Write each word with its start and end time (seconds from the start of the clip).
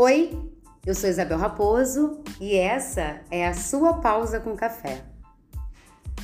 Oi, 0.00 0.30
eu 0.86 0.94
sou 0.94 1.10
Isabel 1.10 1.36
Raposo 1.38 2.22
e 2.40 2.54
essa 2.54 3.20
é 3.32 3.48
a 3.48 3.52
sua 3.52 3.94
pausa 3.94 4.38
com 4.38 4.54
café. 4.54 5.02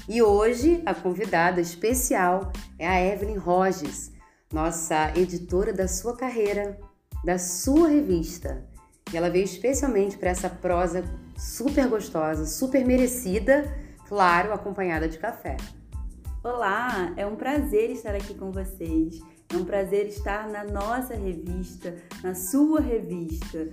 E 0.08 0.22
hoje 0.22 0.80
a 0.86 0.94
convidada 0.94 1.60
especial 1.60 2.52
é 2.78 2.86
a 2.86 3.04
Evelyn 3.04 3.36
Roges, 3.36 4.12
nossa 4.52 5.10
editora 5.16 5.72
da 5.72 5.88
sua 5.88 6.16
carreira, 6.16 6.78
da 7.24 7.36
sua 7.36 7.88
revista. 7.88 8.64
E 9.12 9.16
ela 9.16 9.28
veio 9.28 9.44
especialmente 9.44 10.16
para 10.18 10.30
essa 10.30 10.48
prosa 10.48 11.02
super 11.36 11.88
gostosa, 11.88 12.46
super 12.46 12.86
merecida, 12.86 13.76
claro, 14.06 14.52
acompanhada 14.52 15.08
de 15.08 15.18
café. 15.18 15.56
Olá, 16.44 17.12
é 17.16 17.26
um 17.26 17.34
prazer 17.34 17.90
estar 17.90 18.14
aqui 18.14 18.34
com 18.34 18.52
vocês. 18.52 19.20
É 19.52 19.56
um 19.56 19.64
prazer 19.64 20.06
estar 20.06 20.48
na 20.48 20.64
nossa 20.64 21.14
revista, 21.14 21.94
na 22.22 22.34
sua 22.34 22.80
revista. 22.80 23.70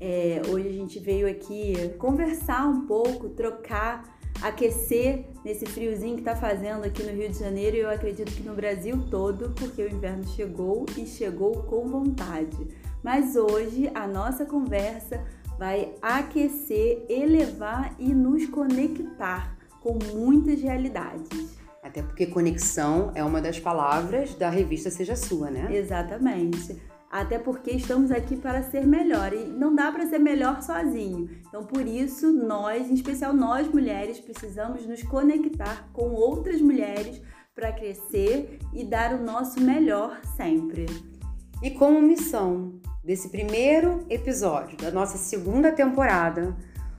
É, 0.00 0.42
hoje 0.48 0.68
a 0.68 0.72
gente 0.72 0.98
veio 1.00 1.28
aqui 1.28 1.74
conversar 1.98 2.68
um 2.68 2.86
pouco, 2.86 3.30
trocar, 3.30 4.04
aquecer 4.42 5.24
nesse 5.44 5.64
friozinho 5.64 6.14
que 6.14 6.20
está 6.20 6.36
fazendo 6.36 6.84
aqui 6.84 7.02
no 7.02 7.12
Rio 7.12 7.30
de 7.30 7.38
Janeiro 7.38 7.76
e 7.76 7.80
eu 7.80 7.90
acredito 7.90 8.30
que 8.32 8.42
no 8.42 8.54
Brasil 8.54 9.06
todo, 9.10 9.50
porque 9.54 9.82
o 9.82 9.90
inverno 9.90 10.26
chegou 10.28 10.84
e 10.96 11.06
chegou 11.06 11.62
com 11.62 11.88
vontade. 11.88 12.68
Mas 13.02 13.36
hoje 13.36 13.90
a 13.94 14.06
nossa 14.06 14.44
conversa 14.44 15.24
vai 15.58 15.94
aquecer, 16.02 17.04
elevar 17.08 17.94
e 17.98 18.12
nos 18.12 18.46
conectar 18.46 19.56
com 19.80 19.98
muitas 20.14 20.60
realidades. 20.60 21.55
Até 21.86 22.02
porque 22.02 22.26
conexão 22.26 23.12
é 23.14 23.22
uma 23.22 23.40
das 23.40 23.60
palavras 23.60 24.34
da 24.34 24.50
revista 24.50 24.90
Seja 24.90 25.14
Sua, 25.14 25.50
né? 25.50 25.68
Exatamente. 25.70 26.82
Até 27.08 27.38
porque 27.38 27.70
estamos 27.70 28.10
aqui 28.10 28.36
para 28.36 28.60
ser 28.64 28.84
melhor 28.84 29.32
e 29.32 29.44
não 29.44 29.72
dá 29.72 29.92
para 29.92 30.04
ser 30.06 30.18
melhor 30.18 30.62
sozinho. 30.62 31.30
Então, 31.48 31.64
por 31.64 31.86
isso, 31.86 32.32
nós, 32.32 32.90
em 32.90 32.94
especial 32.94 33.32
nós 33.32 33.68
mulheres, 33.68 34.18
precisamos 34.18 34.84
nos 34.84 35.02
conectar 35.04 35.88
com 35.92 36.10
outras 36.10 36.60
mulheres 36.60 37.22
para 37.54 37.72
crescer 37.72 38.58
e 38.74 38.84
dar 38.84 39.14
o 39.14 39.22
nosso 39.22 39.60
melhor 39.60 40.20
sempre. 40.36 40.86
E 41.62 41.70
como 41.70 42.02
missão 42.02 42.80
desse 43.04 43.28
primeiro 43.28 44.04
episódio 44.10 44.76
da 44.76 44.90
nossa 44.90 45.16
segunda 45.16 45.70
temporada, 45.70 46.56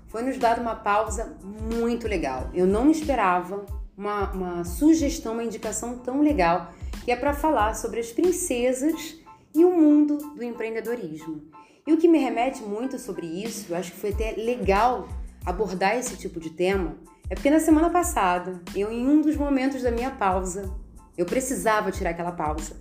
foi 0.07 0.23
nos 0.23 0.37
dada 0.37 0.61
uma 0.61 0.75
pausa 0.75 1.37
muito 1.43 2.07
legal. 2.07 2.49
Eu 2.53 2.65
não 2.65 2.89
esperava 2.89 3.65
uma, 3.97 4.31
uma 4.31 4.63
sugestão, 4.63 5.33
uma 5.33 5.43
indicação 5.43 5.97
tão 5.97 6.21
legal, 6.21 6.71
que 7.03 7.11
é 7.11 7.15
para 7.15 7.33
falar 7.33 7.73
sobre 7.73 7.99
as 7.99 8.11
princesas 8.11 9.17
e 9.55 9.65
o 9.65 9.71
mundo 9.71 10.17
do 10.35 10.43
empreendedorismo. 10.43 11.41
E 11.85 11.93
o 11.93 11.97
que 11.97 12.07
me 12.07 12.19
remete 12.19 12.61
muito 12.61 12.99
sobre 12.99 13.25
isso, 13.25 13.67
eu 13.69 13.77
acho 13.77 13.91
que 13.91 13.97
foi 13.97 14.11
até 14.11 14.33
legal 14.37 15.07
abordar 15.45 15.97
esse 15.97 16.15
tipo 16.17 16.39
de 16.39 16.51
tema, 16.51 16.95
é 17.29 17.35
porque 17.35 17.49
na 17.49 17.59
semana 17.59 17.89
passada, 17.89 18.61
eu 18.75 18.91
em 18.91 19.05
um 19.07 19.21
dos 19.21 19.35
momentos 19.35 19.81
da 19.81 19.91
minha 19.91 20.11
pausa, 20.11 20.71
eu 21.17 21.25
precisava 21.25 21.91
tirar 21.91 22.11
aquela 22.11 22.31
pausa. 22.31 22.75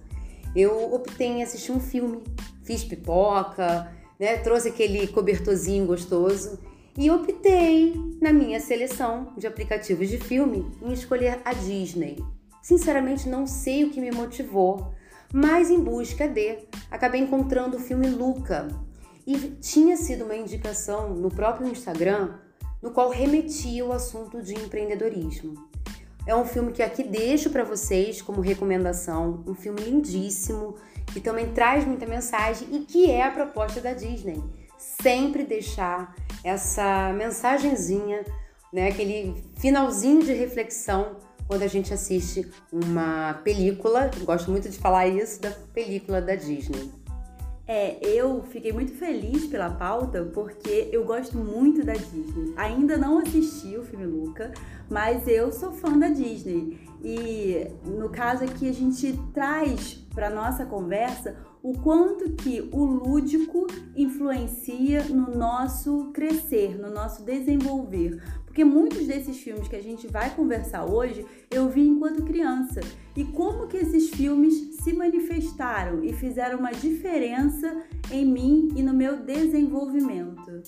Eu 0.55 0.93
optei 0.93 1.29
em 1.29 1.43
assistir 1.43 1.73
um 1.73 1.81
filme, 1.81 2.23
fiz 2.63 2.85
pipoca, 2.85 3.93
né, 4.19 4.37
trouxe 4.39 4.69
aquele 4.69 5.07
cobertorzinho 5.09 5.87
gostoso 5.87 6.59
e 6.99 7.11
optei 7.11 7.95
na 8.21 8.33
minha 8.33 8.59
seleção 8.59 9.33
de 9.37 9.47
aplicativos 9.47 10.09
de 10.09 10.19
filme 10.19 10.67
em 10.83 10.93
escolher 10.93 11.41
a 11.45 11.53
Disney. 11.53 12.25
Sinceramente, 12.63 13.29
não 13.29 13.47
sei 13.47 13.85
o 13.85 13.91
que 13.91 14.01
me 14.01 14.11
motivou, 14.11 14.93
mas 15.33 15.71
em 15.71 15.79
busca 15.79 16.27
de, 16.27 16.59
acabei 16.91 17.21
encontrando 17.21 17.77
o 17.77 17.81
filme 17.81 18.09
Luca. 18.09 18.69
E 19.27 19.37
tinha 19.61 19.97
sido 19.97 20.25
uma 20.25 20.37
indicação 20.37 21.15
no 21.15 21.31
próprio 21.31 21.69
Instagram, 21.69 22.35
no 22.81 22.91
qual 22.91 23.11
remetia 23.11 23.85
o 23.85 23.93
assunto 23.93 24.43
de 24.43 24.55
empreendedorismo. 24.55 25.55
É 26.27 26.35
um 26.35 26.45
filme 26.45 26.73
que 26.73 26.83
aqui 26.83 27.05
deixo 27.05 27.51
para 27.51 27.63
vocês 27.63 28.21
como 28.21 28.41
recomendação, 28.41 29.45
um 29.47 29.55
filme 29.55 29.81
lindíssimo, 29.83 30.75
que 31.13 31.21
também 31.21 31.53
traz 31.53 31.85
muita 31.85 32.07
mensagem 32.07 32.69
e 32.73 32.81
que 32.81 33.11
é 33.11 33.23
a 33.23 33.31
proposta 33.31 33.81
da 33.81 33.93
Disney. 33.93 34.43
Sempre 34.77 35.45
deixar 35.45 36.15
essa 36.47 37.13
mensagenzinha, 37.13 38.25
né, 38.73 38.89
aquele 38.89 39.43
finalzinho 39.57 40.23
de 40.23 40.33
reflexão 40.33 41.17
quando 41.49 41.63
a 41.63 41.67
gente 41.67 41.93
assiste 41.93 42.49
uma 42.73 43.35
película, 43.45 44.11
gosto 44.25 44.51
muito 44.51 44.69
de 44.69 44.79
falar 44.79 45.09
isso, 45.09 45.41
da 45.41 45.51
película 45.51 46.21
da 46.21 46.35
Disney. 46.35 46.91
É, 47.69 47.99
eu 48.01 48.45
fiquei 48.45 48.73
muito 48.73 48.93
feliz 48.93 49.47
pela 49.47 49.71
pauta 49.71 50.23
porque 50.33 50.89
eu 50.93 51.05
gosto 51.05 51.37
muito 51.37 51.85
da 51.85 51.95
Disney. 51.95 52.55
Ainda 52.57 52.97
não 52.97 53.19
assisti 53.19 53.77
o 53.77 53.83
filme 53.83 54.07
Luca, 54.07 54.53
mas 54.89 55.27
eu 55.27 55.51
sou 55.53 55.73
fã 55.73 55.99
da 55.99 56.09
Disney. 56.09 56.79
E 57.03 57.67
no 57.85 58.09
caso 58.09 58.45
aqui 58.45 58.69
a 58.69 58.73
gente 58.73 59.19
traz 59.35 59.95
para 60.15 60.31
nossa 60.31 60.65
conversa 60.65 61.37
o 61.67 61.73
quanto 61.81 62.31
que 62.31 62.61
o 62.71 62.85
lúdico 62.85 63.67
influencia 63.97 65.03
no 65.07 65.37
nosso 65.37 66.13
crescer, 66.15 66.79
no 66.79 66.89
nosso 66.89 67.25
desenvolver. 67.25 68.23
Porque 68.45 68.65
muitos 68.65 69.09
desses 69.09 69.39
filmes 69.39 69.67
que 69.67 69.75
a 69.75 69.83
gente 69.83 70.07
vai 70.07 70.33
conversar 70.33 70.85
hoje 70.85 71.27
eu 71.51 71.69
vi 71.69 71.81
enquanto 71.81 72.23
criança. 72.23 72.79
E 73.17 73.25
como 73.25 73.67
que 73.67 73.79
esses 73.79 74.11
filmes 74.11 74.77
se 74.77 74.93
manifestaram 74.93 76.05
e 76.05 76.13
fizeram 76.13 76.61
uma 76.61 76.71
diferença 76.71 77.83
em 78.13 78.25
mim 78.25 78.69
e 78.77 78.83
no 78.85 78.95
meu 78.95 79.25
desenvolvimento. 79.25 80.63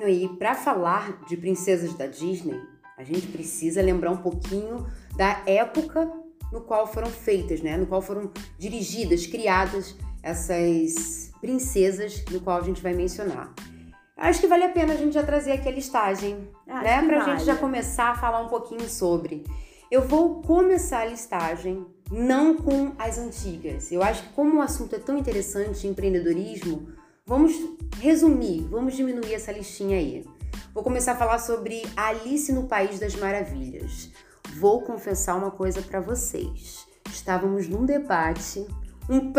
E 0.00 0.26
para 0.38 0.54
falar 0.54 1.22
de 1.26 1.36
princesas 1.36 1.92
da 1.92 2.06
Disney, 2.06 2.58
a 2.96 3.04
gente 3.04 3.26
precisa 3.26 3.82
lembrar 3.82 4.10
um 4.10 4.22
pouquinho 4.22 4.86
da 5.18 5.42
época 5.44 6.10
no 6.50 6.62
qual 6.62 6.86
foram 6.86 7.08
feitas, 7.08 7.60
né? 7.60 7.76
No 7.76 7.86
qual 7.86 8.00
foram 8.00 8.30
dirigidas, 8.58 9.26
criadas 9.26 9.94
essas 10.24 11.30
princesas, 11.40 12.24
no 12.30 12.40
qual 12.40 12.58
a 12.58 12.62
gente 12.62 12.82
vai 12.82 12.94
mencionar. 12.94 13.52
Acho 14.16 14.40
que 14.40 14.46
vale 14.46 14.64
a 14.64 14.70
pena 14.70 14.94
a 14.94 14.96
gente 14.96 15.12
já 15.12 15.22
trazer 15.22 15.52
aqui 15.52 15.68
a 15.68 15.72
listagem, 15.72 16.48
Acho 16.66 16.82
né? 16.82 17.02
Pra 17.02 17.18
vale. 17.18 17.30
gente 17.32 17.44
já 17.44 17.56
começar 17.56 18.10
a 18.10 18.14
falar 18.14 18.40
um 18.40 18.48
pouquinho 18.48 18.88
sobre. 18.88 19.44
Eu 19.90 20.02
vou 20.02 20.40
começar 20.40 21.00
a 21.00 21.04
listagem 21.04 21.84
não 22.10 22.56
com 22.56 22.92
as 22.98 23.18
antigas. 23.18 23.92
Eu 23.92 24.02
acho 24.02 24.22
que 24.22 24.28
como 24.30 24.58
o 24.58 24.62
assunto 24.62 24.96
é 24.96 24.98
tão 24.98 25.18
interessante, 25.18 25.86
empreendedorismo, 25.86 26.88
vamos 27.26 27.52
resumir, 28.00 28.62
vamos 28.70 28.94
diminuir 28.94 29.34
essa 29.34 29.52
listinha 29.52 29.98
aí. 29.98 30.24
Vou 30.72 30.82
começar 30.82 31.12
a 31.12 31.16
falar 31.16 31.38
sobre 31.38 31.82
Alice 31.94 32.50
no 32.50 32.66
País 32.66 32.98
das 32.98 33.14
Maravilhas. 33.14 34.10
Vou 34.58 34.82
confessar 34.82 35.36
uma 35.36 35.50
coisa 35.50 35.82
para 35.82 36.00
vocês. 36.00 36.86
Estávamos 37.10 37.68
num 37.68 37.84
debate, 37.84 38.66
um 39.08 39.32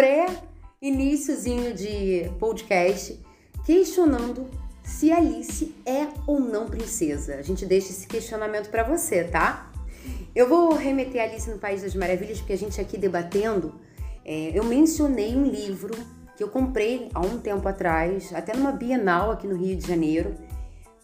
pré-iníciozinho 0.80 1.74
de 1.74 2.30
podcast, 2.40 3.20
questionando 3.66 4.48
se 4.84 5.12
Alice 5.12 5.76
é 5.86 6.08
ou 6.28 6.40
não 6.40 6.68
princesa. 6.68 7.36
A 7.36 7.42
gente 7.42 7.66
deixa 7.66 7.90
esse 7.90 8.08
questionamento 8.08 8.70
para 8.70 8.84
você, 8.84 9.24
tá? 9.24 9.72
Eu 10.36 10.48
vou 10.48 10.74
remeter 10.74 11.22
a 11.22 11.26
Alice 11.26 11.50
no 11.50 11.58
País 11.58 11.82
das 11.82 11.96
Maravilhas, 11.96 12.40
porque 12.40 12.54
a 12.54 12.58
gente 12.58 12.80
aqui 12.80 12.98
debatendo, 12.98 13.74
é, 14.24 14.52
eu 14.54 14.64
mencionei 14.64 15.36
um 15.36 15.46
livro 15.46 15.96
que 16.38 16.44
eu 16.44 16.50
comprei 16.50 17.10
há 17.14 17.22
um 17.22 17.40
tempo 17.40 17.68
atrás, 17.68 18.34
até 18.34 18.56
numa 18.56 18.72
Bienal 18.72 19.32
aqui 19.32 19.48
no 19.48 19.56
Rio 19.56 19.78
de 19.78 19.88
Janeiro. 19.88 20.36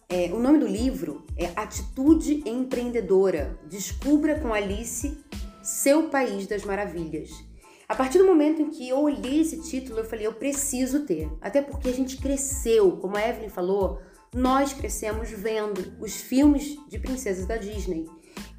É, 0.10 0.30
o 0.34 0.40
nome 0.40 0.60
do 0.60 0.68
livro 0.68 1.26
é 1.38 1.46
Atitude 1.56 2.44
Empreendedora. 2.46 3.58
Descubra 3.70 4.38
com 4.40 4.54
Alice 4.54 5.18
seu 5.64 6.10
País 6.10 6.48
das 6.48 6.66
Maravilhas. 6.66 7.50
A 7.92 7.96
partir 7.96 8.20
do 8.20 8.26
momento 8.26 8.62
em 8.62 8.70
que 8.70 8.88
eu 8.88 9.02
olhei 9.02 9.42
esse 9.42 9.62
título, 9.64 10.00
eu 10.00 10.06
falei, 10.06 10.26
eu 10.26 10.32
preciso 10.32 11.02
ter. 11.02 11.30
Até 11.42 11.62
porque 11.62 11.90
a 11.90 11.94
gente 11.94 12.16
cresceu, 12.16 12.94
como 12.94 13.18
a 13.18 13.28
Evelyn 13.28 13.50
falou, 13.50 14.00
nós 14.34 14.72
crescemos 14.72 15.30
vendo 15.30 15.94
os 16.00 16.16
filmes 16.16 16.78
de 16.88 16.98
princesas 16.98 17.46
da 17.46 17.58
Disney. 17.58 18.08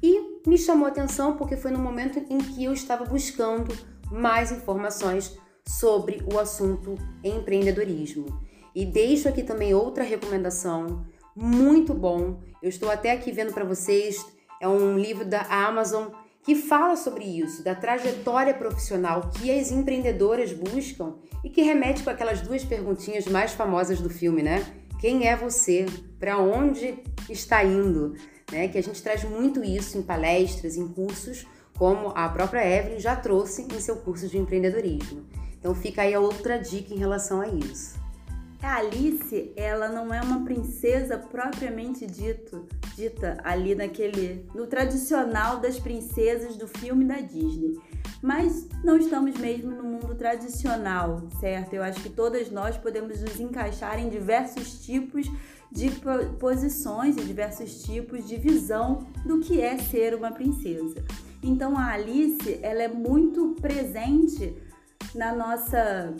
E 0.03 0.39
me 0.47 0.55
chamou 0.55 0.85
a 0.85 0.89
atenção 0.89 1.35
porque 1.35 1.57
foi 1.57 1.71
no 1.71 1.79
momento 1.79 2.23
em 2.29 2.37
que 2.37 2.63
eu 2.63 2.73
estava 2.73 3.05
buscando 3.05 3.75
mais 4.11 4.51
informações 4.51 5.35
sobre 5.67 6.23
o 6.31 6.37
assunto 6.37 6.93
empreendedorismo. 7.23 8.39
E 8.75 8.85
deixo 8.85 9.27
aqui 9.27 9.41
também 9.41 9.73
outra 9.73 10.03
recomendação, 10.03 11.07
muito 11.35 11.91
bom. 11.91 12.39
Eu 12.61 12.69
estou 12.69 12.91
até 12.91 13.09
aqui 13.09 13.31
vendo 13.31 13.51
para 13.51 13.65
vocês, 13.65 14.23
é 14.61 14.67
um 14.67 14.95
livro 14.95 15.25
da 15.25 15.41
Amazon 15.41 16.09
que 16.43 16.55
fala 16.55 16.95
sobre 16.97 17.23
isso, 17.23 17.63
da 17.63 17.73
trajetória 17.73 18.53
profissional 18.53 19.31
que 19.33 19.49
as 19.49 19.71
empreendedoras 19.71 20.51
buscam 20.51 21.15
e 21.43 21.49
que 21.49 21.61
remete 21.61 22.03
com 22.03 22.09
aquelas 22.09 22.41
duas 22.41 22.63
perguntinhas 22.63 23.25
mais 23.25 23.53
famosas 23.53 24.01
do 24.01 24.09
filme, 24.09 24.43
né? 24.43 24.65
Quem 24.99 25.27
é 25.27 25.35
você? 25.35 25.85
Para 26.19 26.37
onde 26.37 26.99
está 27.29 27.63
indo? 27.63 28.15
Né? 28.51 28.67
Que 28.67 28.77
a 28.77 28.83
gente 28.83 29.01
traz 29.01 29.23
muito 29.23 29.63
isso 29.63 29.97
em 29.97 30.01
palestras, 30.01 30.75
em 30.75 30.87
cursos, 30.87 31.45
como 31.77 32.09
a 32.09 32.27
própria 32.29 32.65
Evelyn 32.65 32.99
já 32.99 33.15
trouxe 33.15 33.63
em 33.63 33.79
seu 33.79 33.95
curso 33.97 34.27
de 34.27 34.37
empreendedorismo. 34.37 35.25
Então 35.57 35.73
fica 35.73 36.01
aí 36.01 36.13
a 36.13 36.19
outra 36.19 36.57
dica 36.57 36.93
em 36.93 36.97
relação 36.97 37.39
a 37.39 37.47
isso. 37.47 38.02
A 38.63 38.77
Alice, 38.77 39.51
ela 39.57 39.89
não 39.89 40.13
é 40.13 40.21
uma 40.21 40.45
princesa 40.45 41.17
propriamente 41.17 42.07
dito, 42.07 42.65
dita 42.95 43.37
ali 43.43 43.75
naquele 43.75 44.45
no 44.55 44.65
tradicional 44.65 45.59
das 45.59 45.77
princesas 45.77 46.55
do 46.55 46.65
filme 46.65 47.03
da 47.03 47.19
Disney. 47.19 47.77
Mas 48.21 48.69
não 48.81 48.95
estamos 48.95 49.37
mesmo 49.37 49.69
no 49.69 49.83
mundo 49.83 50.15
tradicional, 50.15 51.27
certo? 51.41 51.73
Eu 51.73 51.83
acho 51.83 52.01
que 52.01 52.09
todas 52.09 52.49
nós 52.49 52.77
podemos 52.77 53.21
nos 53.21 53.37
encaixar 53.37 53.99
em 53.99 54.07
diversos 54.07 54.79
tipos 54.85 55.29
de 55.69 55.91
posições 56.39 57.17
e 57.17 57.21
diversos 57.21 57.83
tipos 57.83 58.25
de 58.25 58.37
visão 58.37 59.05
do 59.25 59.41
que 59.41 59.59
é 59.59 59.77
ser 59.77 60.15
uma 60.15 60.31
princesa. 60.31 61.03
Então 61.43 61.77
a 61.77 61.87
Alice, 61.87 62.59
ela 62.61 62.83
é 62.83 62.87
muito 62.87 63.57
presente 63.59 64.55
na 65.13 65.35
nossa 65.35 66.15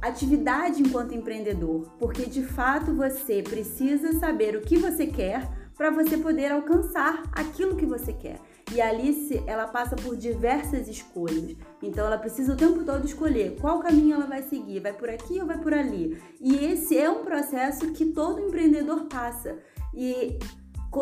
atividade 0.00 0.82
enquanto 0.82 1.14
empreendedor, 1.14 1.90
porque 1.98 2.26
de 2.26 2.42
fato 2.42 2.94
você 2.94 3.42
precisa 3.42 4.12
saber 4.18 4.56
o 4.56 4.60
que 4.60 4.76
você 4.76 5.06
quer 5.06 5.48
para 5.76 5.90
você 5.90 6.16
poder 6.16 6.50
alcançar 6.50 7.22
aquilo 7.32 7.76
que 7.76 7.84
você 7.84 8.12
quer. 8.12 8.40
E 8.72 8.80
a 8.80 8.88
Alice, 8.88 9.42
ela 9.46 9.68
passa 9.68 9.94
por 9.94 10.16
diversas 10.16 10.88
escolhas. 10.88 11.54
Então 11.82 12.06
ela 12.06 12.18
precisa 12.18 12.54
o 12.54 12.56
tempo 12.56 12.82
todo 12.82 13.04
escolher 13.04 13.56
qual 13.60 13.80
caminho 13.80 14.14
ela 14.14 14.26
vai 14.26 14.42
seguir, 14.42 14.80
vai 14.80 14.92
por 14.92 15.08
aqui 15.08 15.38
ou 15.38 15.46
vai 15.46 15.58
por 15.58 15.74
ali. 15.74 16.18
E 16.40 16.56
esse 16.56 16.96
é 16.96 17.08
um 17.10 17.22
processo 17.22 17.92
que 17.92 18.06
todo 18.06 18.40
empreendedor 18.40 19.04
passa. 19.04 19.58
E 19.94 20.38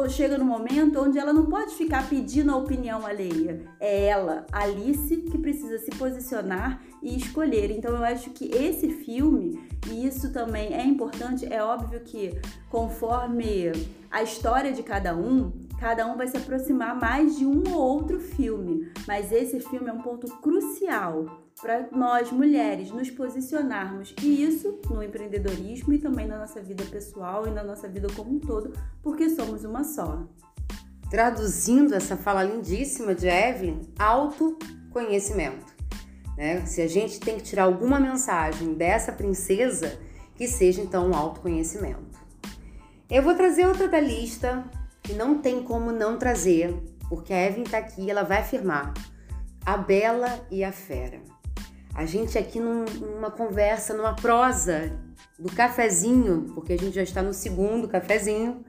chega 0.08 0.36
no 0.36 0.44
momento 0.44 1.00
onde 1.00 1.18
ela 1.18 1.32
não 1.32 1.46
pode 1.46 1.74
ficar 1.76 2.08
pedindo 2.08 2.50
a 2.50 2.56
opinião 2.56 3.06
alheia. 3.06 3.64
É 3.78 4.06
ela, 4.06 4.44
Alice, 4.50 5.16
que 5.18 5.38
precisa 5.38 5.78
se 5.78 5.90
posicionar 5.92 6.82
e 7.04 7.16
escolher. 7.16 7.70
Então 7.70 7.94
eu 7.94 8.02
acho 8.02 8.30
que 8.30 8.46
esse 8.46 8.88
filme, 8.88 9.62
e 9.88 10.06
isso 10.06 10.32
também 10.32 10.72
é 10.72 10.84
importante, 10.84 11.46
é 11.52 11.62
óbvio 11.62 12.00
que 12.00 12.32
conforme 12.70 13.70
a 14.10 14.22
história 14.22 14.72
de 14.72 14.82
cada 14.82 15.14
um, 15.14 15.52
cada 15.78 16.06
um 16.06 16.16
vai 16.16 16.26
se 16.26 16.36
aproximar 16.36 16.98
mais 16.98 17.36
de 17.36 17.44
um 17.44 17.62
ou 17.72 17.80
outro 17.80 18.18
filme, 18.18 18.90
mas 19.06 19.30
esse 19.30 19.60
filme 19.60 19.88
é 19.88 19.92
um 19.92 20.00
ponto 20.00 20.26
crucial 20.38 21.44
para 21.60 21.88
nós 21.92 22.32
mulheres 22.32 22.90
nos 22.90 23.10
posicionarmos 23.10 24.14
e 24.22 24.42
isso 24.42 24.80
no 24.90 25.02
empreendedorismo 25.02 25.92
e 25.92 25.98
também 25.98 26.26
na 26.26 26.38
nossa 26.38 26.60
vida 26.60 26.84
pessoal 26.84 27.46
e 27.46 27.50
na 27.50 27.62
nossa 27.62 27.86
vida 27.86 28.08
como 28.16 28.34
um 28.34 28.38
todo, 28.38 28.72
porque 29.02 29.28
somos 29.30 29.62
uma 29.64 29.84
só. 29.84 30.26
Traduzindo 31.10 31.94
essa 31.94 32.16
fala 32.16 32.42
lindíssima 32.42 33.14
de 33.14 33.28
Evelyn, 33.28 33.80
autoconhecimento. 33.98 35.73
Né? 36.36 36.64
Se 36.66 36.82
a 36.82 36.86
gente 36.86 37.20
tem 37.20 37.36
que 37.36 37.42
tirar 37.42 37.64
alguma 37.64 37.98
mensagem 38.00 38.74
dessa 38.74 39.12
princesa, 39.12 39.98
que 40.34 40.48
seja 40.48 40.82
então 40.82 41.10
um 41.10 41.14
autoconhecimento. 41.14 42.18
Eu 43.08 43.22
vou 43.22 43.34
trazer 43.34 43.66
outra 43.66 43.86
da 43.86 44.00
lista 44.00 44.64
que 45.02 45.12
não 45.12 45.40
tem 45.40 45.62
como 45.62 45.92
não 45.92 46.18
trazer, 46.18 46.74
porque 47.08 47.32
a 47.32 47.46
Evelyn 47.46 47.64
está 47.64 47.78
aqui, 47.78 48.10
ela 48.10 48.22
vai 48.22 48.38
afirmar 48.38 48.94
a 49.64 49.76
Bela 49.76 50.46
e 50.50 50.64
a 50.64 50.72
Fera. 50.72 51.20
A 51.94 52.04
gente 52.04 52.36
aqui 52.36 52.58
num, 52.58 52.84
numa 52.84 53.30
conversa, 53.30 53.94
numa 53.94 54.16
prosa 54.16 54.98
do 55.38 55.52
cafezinho, 55.54 56.50
porque 56.54 56.72
a 56.72 56.78
gente 56.78 56.94
já 56.94 57.02
está 57.02 57.22
no 57.22 57.32
segundo 57.32 57.86
cafezinho, 57.86 58.64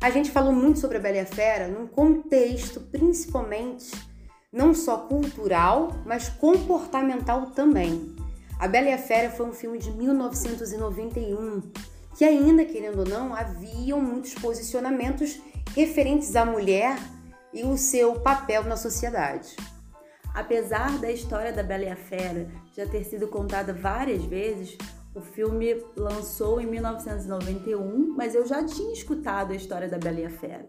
a 0.00 0.10
gente 0.10 0.30
falou 0.30 0.52
muito 0.52 0.78
sobre 0.78 0.96
a 0.98 1.00
Bela 1.00 1.16
e 1.16 1.20
a 1.20 1.26
Fera 1.26 1.68
num 1.68 1.86
contexto 1.86 2.80
principalmente 2.80 3.90
não 4.56 4.74
só 4.74 4.96
cultural, 4.96 5.92
mas 6.06 6.30
comportamental 6.30 7.50
também. 7.50 8.16
A 8.58 8.66
Bela 8.66 8.88
e 8.88 8.92
a 8.94 8.98
Fera 8.98 9.30
foi 9.30 9.44
um 9.44 9.52
filme 9.52 9.78
de 9.78 9.90
1991 9.90 11.60
que 12.16 12.24
ainda 12.24 12.64
querendo 12.64 13.00
ou 13.00 13.06
não 13.06 13.34
haviam 13.34 14.00
muitos 14.00 14.32
posicionamentos 14.34 15.38
referentes 15.74 16.34
à 16.34 16.46
mulher 16.46 16.96
e 17.52 17.62
o 17.64 17.76
seu 17.76 18.18
papel 18.20 18.64
na 18.64 18.78
sociedade. 18.78 19.54
Apesar 20.32 20.98
da 20.98 21.10
história 21.10 21.52
da 21.52 21.62
Bela 21.62 21.84
e 21.84 21.90
a 21.90 21.96
Fera 21.96 22.48
já 22.74 22.86
ter 22.86 23.04
sido 23.04 23.28
contada 23.28 23.74
várias 23.74 24.24
vezes, 24.24 24.78
o 25.14 25.20
filme 25.20 25.84
lançou 25.94 26.58
em 26.58 26.66
1991, 26.66 28.14
mas 28.16 28.34
eu 28.34 28.46
já 28.46 28.64
tinha 28.64 28.94
escutado 28.94 29.52
a 29.52 29.56
história 29.56 29.88
da 29.88 29.98
Bela 29.98 30.20
e 30.20 30.24
a 30.24 30.30
Fera. 30.30 30.66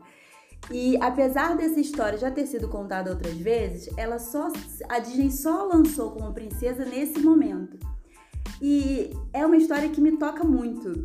E 0.72 0.98
apesar 0.98 1.56
dessa 1.56 1.80
história 1.80 2.18
já 2.18 2.30
ter 2.30 2.46
sido 2.46 2.68
contada 2.68 3.10
outras 3.10 3.36
vezes, 3.36 3.90
ela 3.98 4.20
só 4.20 4.52
a 4.90 5.00
Disney 5.00 5.32
só 5.32 5.64
lançou 5.64 6.12
como 6.12 6.34
princesa 6.34 6.84
nesse 6.84 7.20
momento. 7.20 7.78
E 8.62 9.12
é 9.32 9.46
uma 9.46 9.58
história 9.58 9.90
que 9.90 10.02
me 10.02 10.18
toca 10.18 10.44
muito. 10.44 11.04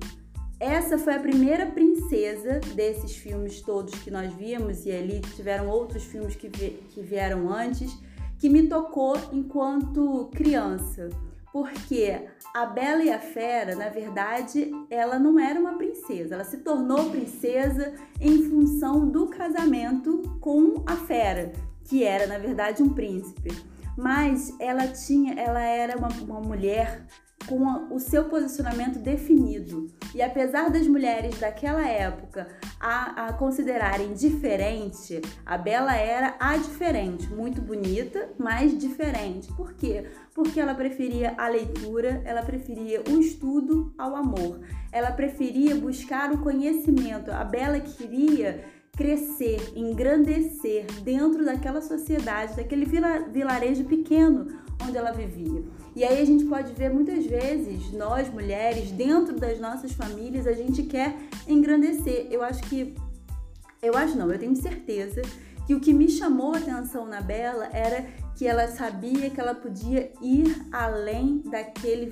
Essa 0.59 0.97
foi 0.97 1.15
a 1.15 1.21
primeira 1.21 1.67
princesa 1.67 2.61
desses 2.75 3.17
filmes 3.17 3.61
todos 3.61 3.99
que 4.01 4.11
nós 4.11 4.33
vimos, 4.33 4.87
e 4.87 4.93
ali 4.93 5.21
tiveram 5.21 5.69
outros 5.69 6.05
filmes 6.05 6.37
que, 6.37 6.49
vi, 6.49 6.81
que 6.91 7.01
vieram 7.01 7.53
antes 7.53 7.93
que 8.39 8.49
me 8.49 8.69
tocou 8.69 9.17
enquanto 9.33 10.29
criança. 10.35 11.09
Porque 11.53 12.29
a 12.55 12.65
Bela 12.65 13.03
e 13.03 13.11
a 13.11 13.19
Fera, 13.19 13.77
na 13.77 13.89
verdade, 13.89 14.71
ela 14.89 15.19
não 15.19 15.39
era 15.39 15.61
uma 15.61 15.77
princesa, 15.77 16.35
ela 16.35 16.45
se 16.45 16.59
tornou 16.59 17.11
princesa 17.11 17.95
em 18.21 18.45
função 18.49 19.07
do 19.07 19.27
casamento 19.27 20.39
com 20.41 20.83
a 20.87 20.97
Fera, 20.97 21.53
que 21.85 22.05
era, 22.05 22.27
na 22.27 22.39
verdade, 22.39 22.83
um 22.83 22.89
príncipe. 22.89 23.51
Mas 23.97 24.55
ela 24.59 24.89
tinha, 24.89 25.35
ela 25.35 25.63
era 25.63 25.97
uma, 25.97 26.09
uma 26.09 26.41
mulher 26.41 27.07
com 27.47 27.95
o 27.95 27.99
seu 27.99 28.25
posicionamento 28.25 28.99
definido. 28.99 29.87
E 30.15 30.23
apesar 30.23 30.71
das 30.71 30.87
mulheres 30.87 31.39
daquela 31.39 31.87
época 31.87 32.47
a, 32.79 33.27
a, 33.27 33.33
considerarem 33.33 34.13
diferente, 34.13 35.21
a 35.45 35.57
Bela 35.57 35.97
era 35.97 36.37
a 36.39 36.57
diferente, 36.57 37.29
muito 37.29 37.61
bonita, 37.61 38.31
mas 38.39 38.77
diferente. 38.77 39.53
Por 39.55 39.73
quê? 39.75 40.07
Porque 40.35 40.61
ela 40.61 40.75
preferia 40.75 41.35
a 41.37 41.49
leitura, 41.49 42.23
ela 42.25 42.43
preferia 42.43 43.03
o 43.09 43.19
estudo 43.19 43.95
ao 43.99 44.15
amor, 44.17 44.61
ela 44.91 45.11
preferia 45.11 45.75
buscar 45.77 46.33
o 46.33 46.39
conhecimento. 46.39 47.31
A 47.31 47.45
Bela 47.45 47.81
queria 47.81 48.65
crescer, 48.97 49.73
engrandecer 49.75 50.85
dentro 51.03 51.45
daquela 51.45 51.81
sociedade, 51.81 52.57
daquele 52.57 52.85
vilarejo 52.85 53.85
pequeno 53.85 54.49
onde 54.87 54.97
ela 54.97 55.13
vivia. 55.13 55.63
E 55.95 56.05
aí 56.05 56.21
a 56.21 56.25
gente 56.25 56.45
pode 56.45 56.73
ver 56.73 56.91
muitas 56.91 57.25
vezes, 57.25 57.93
nós 57.93 58.29
mulheres, 58.29 58.91
dentro 58.91 59.39
das 59.39 59.59
nossas 59.61 59.93
famílias, 59.93 60.47
a 60.47 60.53
gente 60.53 60.83
quer 60.83 61.17
engrandecer. 61.47 62.27
Eu 62.31 62.43
acho 62.43 62.63
que. 62.65 62.95
Eu 63.83 63.97
acho 63.97 64.17
não, 64.17 64.31
eu 64.31 64.39
tenho 64.39 64.55
certeza 64.55 65.23
que 65.67 65.75
o 65.75 65.81
que 65.81 65.93
me 65.93 66.09
chamou 66.09 66.55
a 66.55 66.59
atenção 66.59 67.07
na 67.07 67.21
Bela 67.21 67.69
era 67.73 68.07
que 68.43 68.49
ela 68.49 68.67
sabia 68.67 69.31
que 69.31 69.41
ela 69.41 69.55
podia 69.55 70.11
ir 70.21 70.67
além 70.73 71.43
daquele 71.49 72.11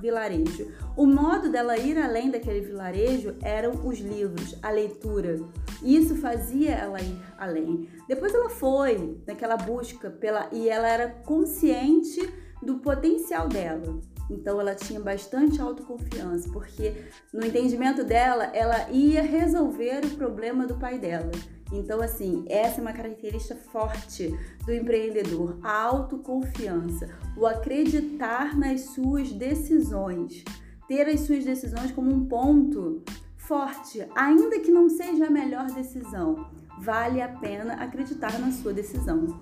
vilarejo. 0.00 0.70
O 0.96 1.04
modo 1.04 1.50
dela 1.50 1.76
ir 1.76 1.98
além 1.98 2.30
daquele 2.30 2.60
vilarejo 2.60 3.34
eram 3.42 3.72
os 3.84 3.98
livros, 3.98 4.56
a 4.62 4.70
leitura. 4.70 5.40
Isso 5.82 6.14
fazia 6.14 6.70
ela 6.70 7.02
ir 7.02 7.18
além. 7.36 7.88
Depois 8.06 8.32
ela 8.32 8.48
foi 8.48 9.20
naquela 9.26 9.56
busca 9.56 10.08
pela 10.08 10.48
e 10.52 10.68
ela 10.68 10.86
era 10.86 11.08
consciente 11.08 12.32
do 12.62 12.78
potencial 12.78 13.48
dela. 13.48 13.98
Então 14.30 14.60
ela 14.60 14.74
tinha 14.74 15.00
bastante 15.00 15.60
autoconfiança, 15.60 16.48
porque 16.50 17.04
no 17.32 17.44
entendimento 17.44 18.04
dela, 18.04 18.44
ela 18.54 18.90
ia 18.90 19.22
resolver 19.22 20.04
o 20.04 20.16
problema 20.16 20.66
do 20.66 20.76
pai 20.76 20.98
dela. 20.98 21.30
Então, 21.72 22.02
assim, 22.02 22.44
essa 22.48 22.80
é 22.80 22.82
uma 22.82 22.92
característica 22.92 23.56
forte 23.56 24.34
do 24.64 24.72
empreendedor: 24.72 25.58
a 25.62 25.82
autoconfiança, 25.82 27.08
o 27.36 27.46
acreditar 27.46 28.56
nas 28.56 28.82
suas 28.82 29.32
decisões, 29.32 30.44
ter 30.86 31.08
as 31.08 31.20
suas 31.20 31.44
decisões 31.44 31.90
como 31.90 32.12
um 32.12 32.26
ponto 32.26 33.02
forte, 33.36 34.06
ainda 34.14 34.60
que 34.60 34.70
não 34.70 34.88
seja 34.88 35.26
a 35.26 35.30
melhor 35.30 35.66
decisão, 35.66 36.46
vale 36.78 37.20
a 37.20 37.28
pena 37.28 37.74
acreditar 37.74 38.38
na 38.38 38.52
sua 38.52 38.72
decisão. 38.72 39.40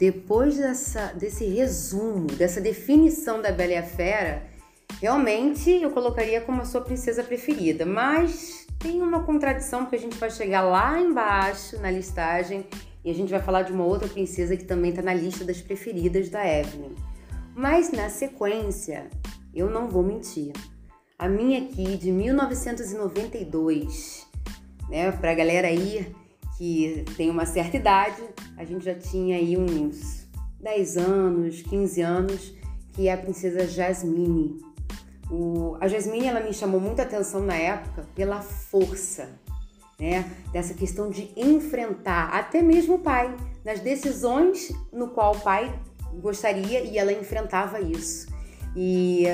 Depois 0.00 0.56
dessa, 0.56 1.12
desse 1.12 1.44
resumo, 1.44 2.26
dessa 2.28 2.58
definição 2.58 3.42
da 3.42 3.52
Bela 3.52 3.72
e 3.72 3.76
a 3.76 3.82
Fera, 3.82 4.48
realmente 4.98 5.70
eu 5.70 5.90
colocaria 5.90 6.40
como 6.40 6.62
a 6.62 6.64
sua 6.64 6.80
princesa 6.80 7.22
preferida, 7.22 7.84
mas 7.84 8.66
tem 8.78 9.02
uma 9.02 9.24
contradição 9.24 9.82
porque 9.82 9.96
a 9.96 10.00
gente 10.00 10.16
vai 10.16 10.30
chegar 10.30 10.62
lá 10.62 10.98
embaixo 10.98 11.78
na 11.80 11.90
listagem 11.90 12.66
e 13.04 13.10
a 13.10 13.14
gente 13.14 13.28
vai 13.28 13.42
falar 13.42 13.60
de 13.60 13.72
uma 13.72 13.84
outra 13.84 14.08
princesa 14.08 14.56
que 14.56 14.64
também 14.64 14.88
está 14.88 15.02
na 15.02 15.12
lista 15.12 15.44
das 15.44 15.60
preferidas 15.60 16.30
da 16.30 16.48
Evelyn. 16.48 16.94
Mas 17.54 17.92
na 17.92 18.08
sequência, 18.08 19.10
eu 19.54 19.68
não 19.68 19.86
vou 19.86 20.02
mentir. 20.02 20.54
A 21.18 21.28
minha 21.28 21.60
aqui 21.60 21.98
de 21.98 22.10
1992, 22.10 24.26
né, 24.88 25.12
pra 25.12 25.34
galera 25.34 25.68
aí 25.68 26.10
que 26.60 27.06
tem 27.16 27.30
uma 27.30 27.46
certa 27.46 27.78
idade, 27.78 28.22
a 28.54 28.66
gente 28.66 28.84
já 28.84 28.94
tinha 28.94 29.38
aí 29.38 29.56
uns 29.56 30.28
10 30.60 30.98
anos, 30.98 31.62
15 31.62 32.02
anos, 32.02 32.54
que 32.92 33.08
é 33.08 33.14
a 33.14 33.16
princesa 33.16 33.66
Jasmine. 33.66 34.62
O, 35.30 35.78
a 35.80 35.88
Jasmine 35.88 36.26
ela 36.26 36.40
me 36.40 36.52
chamou 36.52 36.78
muita 36.78 37.00
atenção 37.00 37.40
na 37.40 37.54
época 37.54 38.06
pela 38.14 38.42
força, 38.42 39.30
né? 39.98 40.30
Dessa 40.52 40.74
questão 40.74 41.08
de 41.08 41.32
enfrentar 41.34 42.28
até 42.28 42.60
mesmo 42.60 42.96
o 42.96 42.98
pai 42.98 43.34
nas 43.64 43.80
decisões 43.80 44.70
no 44.92 45.08
qual 45.08 45.34
o 45.34 45.40
pai 45.40 45.74
gostaria 46.20 46.82
e 46.82 46.98
ela 46.98 47.10
enfrentava 47.10 47.80
isso. 47.80 48.28
E 48.76 49.24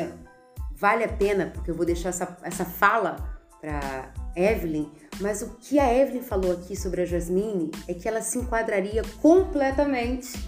vale 0.76 1.02
a 1.02 1.08
pena, 1.08 1.50
porque 1.52 1.72
eu 1.72 1.74
vou 1.74 1.84
deixar 1.84 2.10
essa, 2.10 2.38
essa 2.44 2.64
fala 2.64 3.36
para 3.60 4.14
Evelyn, 4.36 4.90
mas 5.20 5.40
o 5.42 5.56
que 5.58 5.78
a 5.78 5.92
Evelyn 5.92 6.22
falou 6.22 6.52
aqui 6.52 6.76
sobre 6.76 7.02
a 7.02 7.04
Jasmine 7.06 7.70
é 7.88 7.94
que 7.94 8.06
ela 8.06 8.20
se 8.20 8.38
enquadraria 8.38 9.02
completamente 9.22 10.38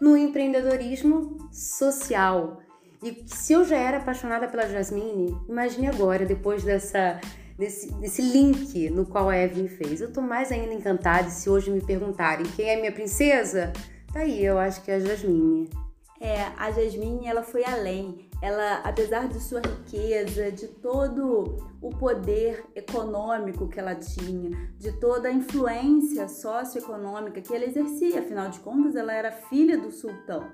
no 0.00 0.16
empreendedorismo 0.16 1.48
social. 1.52 2.60
E 3.02 3.24
se 3.26 3.52
eu 3.52 3.64
já 3.64 3.76
era 3.76 3.98
apaixonada 3.98 4.46
pela 4.46 4.68
Jasmine, 4.68 5.36
imagine 5.48 5.88
agora, 5.88 6.24
depois 6.24 6.62
dessa, 6.62 7.20
desse, 7.58 7.92
desse 7.94 8.22
link 8.22 8.90
no 8.90 9.04
qual 9.04 9.28
a 9.28 9.36
Evelyn 9.36 9.68
fez. 9.68 10.00
Eu 10.00 10.12
tô 10.12 10.20
mais 10.20 10.52
ainda 10.52 10.72
encantada 10.72 11.28
se 11.28 11.50
hoje 11.50 11.70
me 11.70 11.80
perguntarem 11.80 12.46
quem 12.54 12.70
é 12.70 12.76
minha 12.76 12.92
princesa, 12.92 13.72
tá 14.12 14.20
aí, 14.20 14.44
eu 14.44 14.56
acho 14.56 14.82
que 14.82 14.90
é 14.90 14.94
a 14.94 15.00
Jasmine. 15.00 15.68
É, 16.20 16.42
a 16.56 16.70
Jasmine, 16.70 17.26
ela 17.26 17.42
foi 17.42 17.64
além. 17.64 18.30
Ela, 18.42 18.78
apesar 18.78 19.28
de 19.28 19.40
sua 19.40 19.60
riqueza, 19.60 20.50
de 20.50 20.66
todo 20.66 21.64
o 21.80 21.90
poder 21.90 22.64
econômico 22.74 23.68
que 23.68 23.78
ela 23.78 23.94
tinha, 23.94 24.50
de 24.76 24.90
toda 24.98 25.28
a 25.28 25.32
influência 25.32 26.28
socioeconômica 26.28 27.40
que 27.40 27.54
ela 27.54 27.64
exercia, 27.64 28.18
afinal 28.18 28.50
de 28.50 28.58
contas, 28.58 28.96
ela 28.96 29.12
era 29.12 29.30
filha 29.30 29.78
do 29.78 29.92
sultão. 29.92 30.44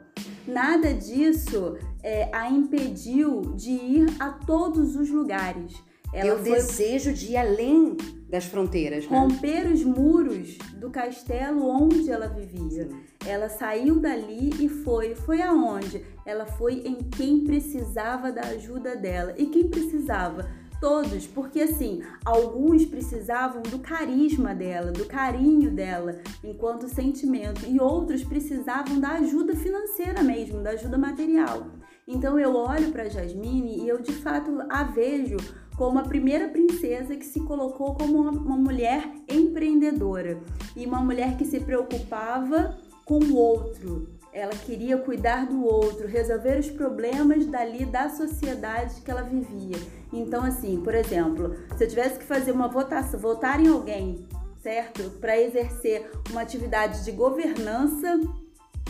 Nada 0.47 0.93
disso 0.93 1.79
é, 2.03 2.29
a 2.31 2.51
impediu 2.51 3.41
de 3.57 3.71
ir 3.71 4.07
a 4.21 4.33
todos 4.33 4.95
os 4.95 5.09
lugares. 5.09 5.83
Ela 6.13 6.39
o 6.39 6.43
desejo 6.43 7.13
de 7.13 7.33
ir 7.33 7.37
além 7.37 7.97
das 8.29 8.45
fronteiras, 8.45 9.09
né? 9.09 9.19
Romper 9.19 9.71
os 9.73 9.83
muros 9.83 10.59
do 10.75 10.91
castelo 10.91 11.67
onde 11.67 12.11
ela 12.11 12.29
vivia. 12.29 12.89
Sim. 12.89 13.01
Ela 13.27 13.49
saiu 13.49 13.99
dali 13.99 14.51
e 14.59 14.69
foi. 14.69 15.15
Foi 15.15 15.41
aonde? 15.43 16.05
Ela 16.25 16.47
foi 16.47 16.83
em 16.85 16.97
quem 16.97 17.45
precisava 17.45 18.31
da 18.31 18.43
ajuda 18.43 18.97
dela. 18.97 19.35
E 19.37 19.47
quem 19.47 19.69
precisava? 19.69 20.49
Todos, 20.81 21.27
porque 21.27 21.63
assim, 21.63 22.03
alguns 22.25 22.85
precisavam 22.85 23.63
do 23.63 23.81
carisma 23.81 24.55
dela, 24.55 24.93
do 24.93 25.07
carinho 25.07 25.73
dela 25.73 26.21
enquanto 26.45 26.89
sentimento, 26.89 27.67
e 27.67 27.81
outros 27.81 28.23
precisavam 28.23 29.01
da 29.01 29.15
ajuda 29.15 29.57
financeira 29.57 30.23
mesmo, 30.23 30.63
da 30.63 30.71
ajuda 30.71 30.97
material. 30.97 31.67
Então 32.07 32.39
eu 32.39 32.55
olho 32.55 32.93
para 32.93 33.09
Jasmine 33.09 33.83
e 33.83 33.89
eu 33.89 34.01
de 34.01 34.13
fato 34.13 34.57
a 34.71 34.85
vejo 34.85 35.37
como 35.79 36.01
a 36.01 36.03
primeira 36.03 36.49
princesa 36.49 37.15
que 37.15 37.25
se 37.25 37.39
colocou 37.39 37.95
como 37.95 38.19
uma 38.19 38.57
mulher 38.57 39.09
empreendedora 39.29 40.41
e 40.75 40.85
uma 40.85 41.01
mulher 41.01 41.37
que 41.37 41.45
se 41.45 41.61
preocupava 41.61 42.77
com 43.05 43.21
o 43.21 43.37
outro. 43.37 44.09
Ela 44.33 44.53
queria 44.53 44.99
cuidar 44.99 45.47
do 45.47 45.65
outro, 45.65 46.09
resolver 46.09 46.59
os 46.59 46.69
problemas 46.69 47.47
dali 47.47 47.87
da 47.87 48.09
sociedade 48.09 49.01
que 49.01 49.11
ela 49.11 49.23
vivia. 49.23 49.77
Então, 50.13 50.43
assim, 50.43 50.81
por 50.83 50.95
exemplo, 50.95 51.55
se 51.77 51.85
eu 51.85 51.89
tivesse 51.89 52.19
que 52.19 52.25
fazer 52.25 52.51
uma 52.51 52.67
votação, 52.67 53.19
votar 53.21 53.65
em 53.65 53.69
alguém, 53.69 54.27
certo? 54.61 55.05
Para 55.21 55.41
exercer 55.41 56.11
uma 56.31 56.43
atividade 56.43 57.05
de 57.05 57.13
governança 57.13 58.21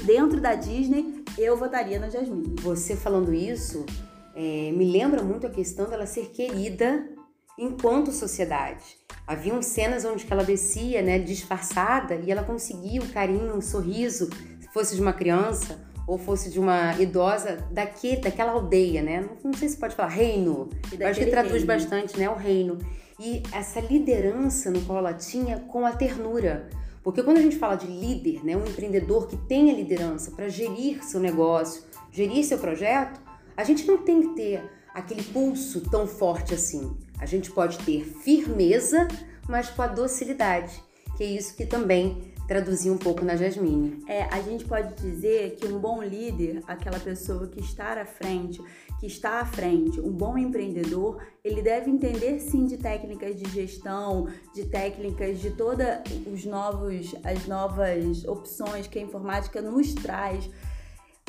dentro 0.04 0.40
da 0.40 0.54
Disney, 0.54 1.22
eu 1.36 1.54
votaria 1.54 1.98
na 1.98 2.08
Jasmine. 2.08 2.56
Você 2.62 2.96
falando 2.96 3.32
isso 3.34 3.84
é, 4.38 4.70
me 4.70 4.84
lembra 4.84 5.20
muito 5.20 5.48
a 5.48 5.50
questão 5.50 5.90
dela 5.90 6.06
ser 6.06 6.26
querida 6.26 7.08
enquanto 7.58 8.12
sociedade. 8.12 8.84
Haviam 9.26 9.60
cenas 9.60 10.04
onde 10.04 10.24
ela 10.30 10.44
descia, 10.44 11.02
né, 11.02 11.18
disfarçada, 11.18 12.14
e 12.14 12.30
ela 12.30 12.44
conseguia 12.44 13.02
o 13.02 13.08
carinho, 13.08 13.52
um 13.52 13.60
sorriso, 13.60 14.30
se 14.60 14.68
fosse 14.72 14.94
de 14.94 15.02
uma 15.02 15.12
criança 15.12 15.84
ou 16.06 16.16
fosse 16.16 16.50
de 16.50 16.60
uma 16.60 16.94
idosa 17.00 17.66
daquele, 17.72 18.20
daquela 18.20 18.52
aldeia, 18.52 19.02
né? 19.02 19.20
Não, 19.20 19.50
não 19.50 19.58
sei 19.58 19.68
se 19.68 19.76
pode 19.76 19.96
falar 19.96 20.08
reino. 20.08 20.70
Eu 20.96 21.08
acho 21.08 21.18
que 21.18 21.26
traduz 21.26 21.54
reino. 21.54 21.66
bastante, 21.66 22.16
né, 22.16 22.30
o 22.30 22.36
reino. 22.36 22.78
E 23.18 23.42
essa 23.52 23.80
liderança 23.80 24.70
no 24.70 24.80
qual 24.82 24.98
ela 24.98 25.12
tinha 25.12 25.58
com 25.58 25.84
a 25.84 25.90
ternura. 25.90 26.68
Porque 27.02 27.24
quando 27.24 27.38
a 27.38 27.42
gente 27.42 27.56
fala 27.56 27.74
de 27.74 27.88
líder, 27.88 28.44
né, 28.44 28.56
um 28.56 28.64
empreendedor 28.64 29.26
que 29.26 29.36
tem 29.36 29.68
a 29.68 29.74
liderança 29.74 30.30
para 30.30 30.48
gerir 30.48 31.02
seu 31.02 31.18
negócio, 31.18 31.82
gerir 32.12 32.44
seu 32.44 32.58
projeto, 32.58 33.27
a 33.58 33.64
gente 33.64 33.84
não 33.88 33.98
tem 33.98 34.22
que 34.22 34.36
ter 34.36 34.62
aquele 34.94 35.24
pulso 35.24 35.80
tão 35.80 36.06
forte 36.06 36.54
assim. 36.54 36.96
A 37.18 37.26
gente 37.26 37.50
pode 37.50 37.76
ter 37.78 38.04
firmeza, 38.04 39.08
mas 39.48 39.68
com 39.68 39.82
a 39.82 39.88
docilidade, 39.88 40.80
que 41.16 41.24
é 41.24 41.26
isso 41.26 41.56
que 41.56 41.66
também 41.66 42.32
traduzia 42.46 42.92
um 42.92 42.96
pouco 42.96 43.24
na 43.24 43.34
Jasmine. 43.34 44.04
É, 44.06 44.22
a 44.22 44.40
gente 44.40 44.64
pode 44.64 44.94
dizer 45.02 45.56
que 45.56 45.66
um 45.66 45.80
bom 45.80 46.00
líder, 46.00 46.62
aquela 46.68 47.00
pessoa 47.00 47.48
que 47.48 47.58
está 47.58 48.00
à 48.00 48.06
frente, 48.06 48.62
que 49.00 49.06
está 49.06 49.40
à 49.40 49.44
frente, 49.44 50.00
um 50.00 50.12
bom 50.12 50.38
empreendedor, 50.38 51.20
ele 51.44 51.60
deve 51.60 51.90
entender 51.90 52.38
sim 52.38 52.64
de 52.64 52.76
técnicas 52.76 53.34
de 53.34 53.50
gestão, 53.50 54.28
de 54.54 54.66
técnicas 54.66 55.40
de 55.40 55.50
todas 55.50 55.98
os 56.32 56.44
novos 56.44 57.12
as 57.24 57.44
novas 57.48 58.24
opções 58.24 58.86
que 58.86 59.00
a 59.00 59.02
informática 59.02 59.60
nos 59.60 59.92
traz 59.94 60.48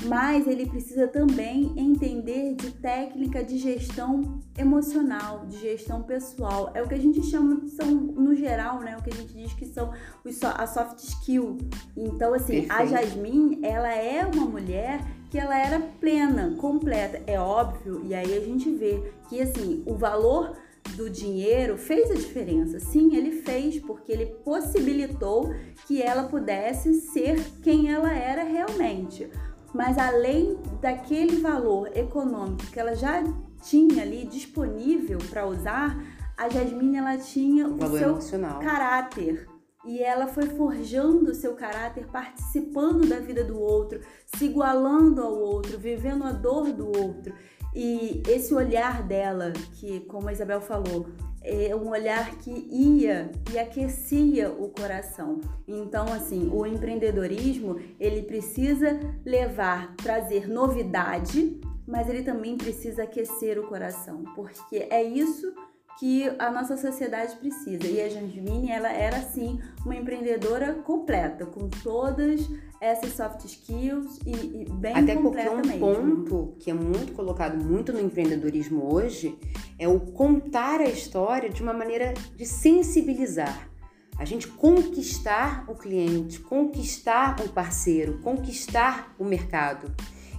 mas 0.05 0.47
ele 0.47 0.65
precisa 0.65 1.07
também 1.07 1.73
entender 1.75 2.55
de 2.55 2.71
técnica 2.71 3.43
de 3.43 3.57
gestão 3.57 4.39
emocional, 4.57 5.45
de 5.45 5.59
gestão 5.59 6.01
pessoal. 6.03 6.71
É 6.73 6.81
o 6.81 6.87
que 6.87 6.95
a 6.95 6.99
gente 6.99 7.23
chama, 7.23 7.61
são 7.67 7.91
no 7.91 8.35
geral, 8.35 8.79
né, 8.79 8.97
o 8.97 9.03
que 9.03 9.11
a 9.11 9.15
gente 9.15 9.33
diz 9.33 9.53
que 9.53 9.65
são 9.65 9.91
os, 10.23 10.41
a 10.43 10.65
soft 10.67 10.99
skill. 10.99 11.57
Então, 11.95 12.33
assim, 12.33 12.65
Perfeito. 12.65 12.71
a 12.71 12.85
Jasmine, 12.85 13.59
ela 13.63 13.93
é 13.93 14.25
uma 14.25 14.45
mulher 14.45 15.01
que 15.29 15.37
ela 15.37 15.57
era 15.57 15.79
plena, 15.79 16.55
completa. 16.57 17.21
É 17.27 17.39
óbvio, 17.39 18.01
e 18.05 18.13
aí 18.13 18.35
a 18.35 18.39
gente 18.39 18.69
vê 18.71 19.11
que, 19.27 19.41
assim, 19.41 19.83
o 19.85 19.95
valor 19.95 20.55
do 20.95 21.09
dinheiro 21.09 21.77
fez 21.77 22.09
a 22.09 22.15
diferença. 22.15 22.79
Sim, 22.79 23.15
ele 23.15 23.41
fez, 23.41 23.79
porque 23.79 24.11
ele 24.11 24.25
possibilitou 24.25 25.53
que 25.85 26.01
ela 26.01 26.23
pudesse 26.23 26.93
ser 26.95 27.39
quem 27.61 27.91
ela 27.91 28.11
era 28.11 28.43
realmente 28.43 29.29
mas 29.73 29.97
além 29.97 30.57
daquele 30.81 31.37
valor 31.41 31.89
econômico 31.95 32.65
que 32.71 32.79
ela 32.79 32.95
já 32.95 33.23
tinha 33.61 34.03
ali 34.03 34.25
disponível 34.25 35.19
para 35.29 35.45
usar, 35.45 35.97
a 36.37 36.49
Jasmine 36.49 36.97
ela 36.97 37.17
tinha 37.17 37.67
o, 37.67 37.75
o 37.75 37.97
seu 37.97 38.09
emocional. 38.09 38.59
caráter 38.59 39.47
e 39.85 40.01
ela 40.01 40.27
foi 40.27 40.45
forjando 40.45 41.31
o 41.31 41.35
seu 41.35 41.53
caráter, 41.55 42.07
participando 42.07 43.07
da 43.07 43.19
vida 43.19 43.43
do 43.43 43.59
outro, 43.59 44.01
se 44.25 44.45
igualando 44.45 45.21
ao 45.21 45.33
outro, 45.33 45.77
vivendo 45.77 46.23
a 46.25 46.31
dor 46.31 46.71
do 46.71 46.87
outro. 46.87 47.33
E 47.73 48.21
esse 48.27 48.53
olhar 48.53 49.03
dela, 49.03 49.53
que 49.73 50.01
como 50.01 50.27
a 50.27 50.33
Isabel 50.33 50.59
falou, 50.59 51.07
é 51.41 51.75
um 51.75 51.89
olhar 51.89 52.37
que 52.37 52.51
ia 52.69 53.31
e 53.51 53.59
aquecia 53.59 54.51
o 54.51 54.69
coração. 54.69 55.39
Então, 55.67 56.11
assim, 56.11 56.49
o 56.51 56.65
empreendedorismo 56.65 57.79
ele 57.99 58.23
precisa 58.23 58.99
levar, 59.25 59.95
trazer 59.95 60.47
novidade, 60.47 61.59
mas 61.87 62.07
ele 62.09 62.23
também 62.23 62.57
precisa 62.57 63.03
aquecer 63.03 63.59
o 63.59 63.67
coração, 63.67 64.23
porque 64.35 64.87
é 64.89 65.01
isso 65.01 65.53
que 65.99 66.31
a 66.39 66.49
nossa 66.49 66.77
sociedade 66.77 67.35
precisa. 67.35 67.85
E 67.85 68.01
a 68.01 68.07
Jasmine, 68.07 68.71
ela 68.71 68.91
era 68.91 69.17
assim 69.17 69.59
uma 69.85 69.95
empreendedora 69.95 70.73
completa, 70.75 71.45
com 71.45 71.67
todas 71.67 72.39
essas 72.81 73.13
soft 73.13 73.43
skills 73.45 74.19
e, 74.25 74.61
e 74.61 74.65
bem 74.71 74.93
Até 74.95 75.15
porque 75.15 75.49
um 75.49 75.79
ponto 75.79 76.55
que 76.59 76.71
é 76.71 76.73
muito 76.73 77.13
colocado 77.13 77.61
muito 77.63 77.91
no 77.91 77.99
empreendedorismo 77.99 78.93
hoje 78.93 79.37
é 79.77 79.87
o 79.87 79.99
contar 79.99 80.79
a 80.79 80.87
história 80.87 81.49
de 81.49 81.61
uma 81.61 81.73
maneira 81.73 82.13
de 82.35 82.45
sensibilizar. 82.45 83.69
A 84.17 84.25
gente 84.25 84.47
conquistar 84.47 85.65
o 85.69 85.75
cliente, 85.75 86.39
conquistar 86.39 87.39
o 87.41 87.49
parceiro, 87.49 88.19
conquistar 88.19 89.15
o 89.17 89.23
mercado. 89.23 89.93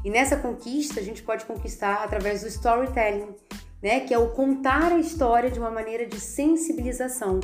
E 0.05 0.11
nessa 0.11 0.37
conquista 0.37 1.01
a 1.01 1.03
gente 1.03 1.23
pode 1.23 1.45
conquistar 1.45 2.05
através 2.05 2.43
do 2.43 2.49
storytelling 2.49 3.35
né? 3.83 4.01
Que 4.01 4.15
é 4.15 4.19
o 4.19 4.31
contar 4.31 4.93
a 4.93 4.99
história 4.99 5.51
de 5.51 5.59
uma 5.59 5.71
maneira 5.71 6.07
de 6.07 6.21
sensibilização. 6.21 7.41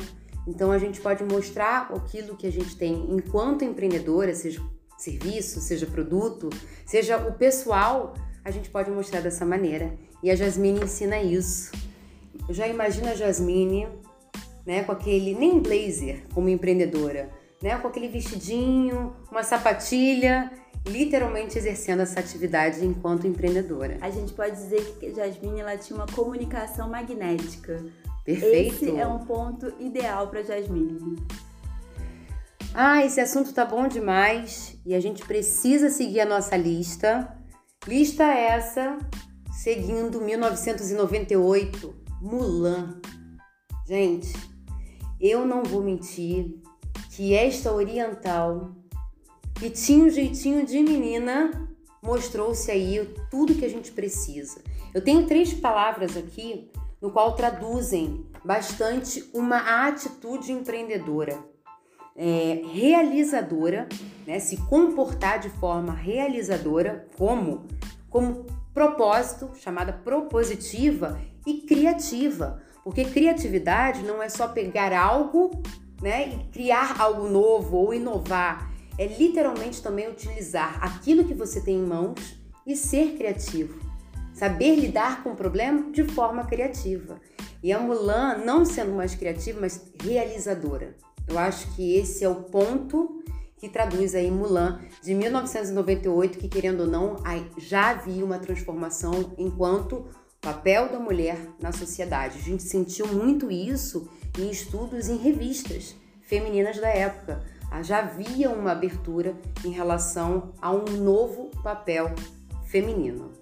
Então 0.47 0.71
a 0.71 0.77
gente 0.77 1.01
pode 1.01 1.23
mostrar 1.23 1.89
aquilo 1.93 2.35
que 2.35 2.47
a 2.47 2.51
gente 2.51 2.75
tem 2.77 3.11
enquanto 3.11 3.65
empreendedora, 3.65 4.33
seja 4.33 4.61
serviço, 4.97 5.61
seja 5.61 5.85
produto, 5.85 6.49
seja 6.85 7.17
o 7.17 7.33
pessoal, 7.33 8.15
a 8.43 8.51
gente 8.51 8.69
pode 8.69 8.89
mostrar 8.89 9.21
dessa 9.21 9.45
maneira. 9.45 9.93
E 10.23 10.31
a 10.31 10.35
Jasmine 10.35 10.83
ensina 10.83 11.21
isso. 11.21 11.71
Eu 12.47 12.53
já 12.53 12.67
imagino 12.67 13.07
a 13.09 13.13
Jasmine, 13.15 13.87
né, 14.65 14.83
com 14.83 14.91
aquele 14.91 15.35
nem 15.35 15.59
blazer 15.59 16.23
como 16.33 16.49
empreendedora, 16.49 17.29
né, 17.61 17.77
com 17.77 17.87
aquele 17.87 18.07
vestidinho, 18.07 19.15
uma 19.31 19.43
sapatilha 19.43 20.51
literalmente 20.87 21.57
exercendo 21.57 22.01
essa 22.01 22.19
atividade 22.19 22.85
enquanto 22.85 23.27
empreendedora. 23.27 23.97
A 24.01 24.09
gente 24.09 24.33
pode 24.33 24.55
dizer 24.55 24.97
que 24.99 25.13
Jasmine 25.13 25.59
ela 25.59 25.77
tinha 25.77 25.97
uma 25.97 26.07
comunicação 26.07 26.89
magnética. 26.89 27.83
Perfeito. 28.23 28.85
Esse 28.85 28.95
é 28.97 29.07
um 29.07 29.19
ponto 29.19 29.73
ideal 29.79 30.27
para 30.27 30.43
Jasmine. 30.43 31.17
Ah, 32.73 33.03
esse 33.03 33.19
assunto 33.19 33.53
tá 33.53 33.65
bom 33.65 33.87
demais 33.87 34.77
e 34.85 34.93
a 34.93 34.99
gente 34.99 35.25
precisa 35.25 35.89
seguir 35.89 36.21
a 36.21 36.25
nossa 36.25 36.55
lista. 36.55 37.35
Lista 37.87 38.23
essa 38.23 38.97
seguindo 39.51 40.21
1998, 40.21 41.95
Mulan. 42.21 43.01
Gente, 43.87 44.33
eu 45.19 45.45
não 45.45 45.63
vou 45.63 45.81
mentir 45.81 46.61
que 47.11 47.33
esta 47.33 47.73
oriental 47.73 48.75
que 49.55 49.69
tinha 49.69 50.05
um 50.05 50.09
jeitinho 50.09 50.65
de 50.65 50.79
menina 50.83 51.67
mostrou-se 52.03 52.69
aí 52.69 53.13
tudo 53.31 53.55
que 53.55 53.65
a 53.65 53.69
gente 53.69 53.91
precisa. 53.91 54.61
Eu 54.93 55.03
tenho 55.03 55.25
três 55.25 55.53
palavras 55.53 56.15
aqui 56.15 56.69
no 57.01 57.11
qual 57.11 57.35
traduzem 57.35 58.25
bastante 58.45 59.27
uma 59.33 59.87
atitude 59.87 60.51
empreendedora 60.51 61.56
é, 62.17 62.63
realizadora, 62.73 63.87
né, 64.25 64.39
se 64.39 64.57
comportar 64.57 65.39
de 65.39 65.49
forma 65.49 65.93
realizadora, 65.93 67.05
como, 67.15 67.67
como 68.09 68.47
propósito, 68.73 69.51
chamada 69.59 69.93
propositiva 69.93 71.21
e 71.45 71.61
criativa. 71.61 72.61
Porque 72.83 73.05
criatividade 73.05 74.01
não 74.01 74.23
é 74.23 74.29
só 74.29 74.47
pegar 74.47 74.91
algo 74.93 75.51
né, 76.01 76.29
e 76.29 76.51
criar 76.51 76.99
algo 76.99 77.29
novo 77.29 77.77
ou 77.77 77.93
inovar. 77.93 78.71
É 78.97 79.05
literalmente 79.05 79.81
também 79.81 80.09
utilizar 80.09 80.83
aquilo 80.83 81.23
que 81.25 81.33
você 81.33 81.61
tem 81.61 81.75
em 81.75 81.85
mãos 81.85 82.39
e 82.65 82.75
ser 82.75 83.15
criativo. 83.15 83.79
Saber 84.33 84.75
lidar 84.75 85.23
com 85.23 85.31
o 85.31 85.35
problema 85.35 85.91
de 85.91 86.03
forma 86.03 86.45
criativa. 86.45 87.19
E 87.61 87.71
a 87.71 87.79
Mulan, 87.79 88.37
não 88.37 88.65
sendo 88.65 88.91
mais 88.91 89.15
criativa, 89.15 89.59
mas 89.59 89.91
realizadora. 90.01 90.95
Eu 91.27 91.37
acho 91.37 91.67
que 91.75 91.95
esse 91.95 92.23
é 92.23 92.29
o 92.29 92.43
ponto 92.43 93.23
que 93.57 93.67
traduz 93.67 94.15
aí 94.15 94.29
Mulan 94.31 94.79
de 95.01 95.13
1998, 95.13 96.37
que 96.37 96.47
querendo 96.47 96.81
ou 96.81 96.87
não, 96.87 97.17
já 97.57 97.89
havia 97.89 98.23
uma 98.23 98.39
transformação 98.39 99.33
enquanto 99.37 100.05
papel 100.39 100.89
da 100.89 100.99
mulher 100.99 101.37
na 101.59 101.71
sociedade. 101.71 102.37
A 102.37 102.41
gente 102.41 102.63
sentiu 102.63 103.07
muito 103.07 103.51
isso 103.51 104.07
em 104.37 104.49
estudos 104.49 105.09
em 105.09 105.17
revistas 105.17 105.95
femininas 106.21 106.79
da 106.79 106.89
época. 106.89 107.43
Ah, 107.69 107.81
já 107.81 107.99
havia 107.99 108.49
uma 108.49 108.71
abertura 108.71 109.35
em 109.65 109.71
relação 109.71 110.53
a 110.61 110.71
um 110.71 110.85
novo 110.85 111.49
papel 111.63 112.13
feminino. 112.65 113.36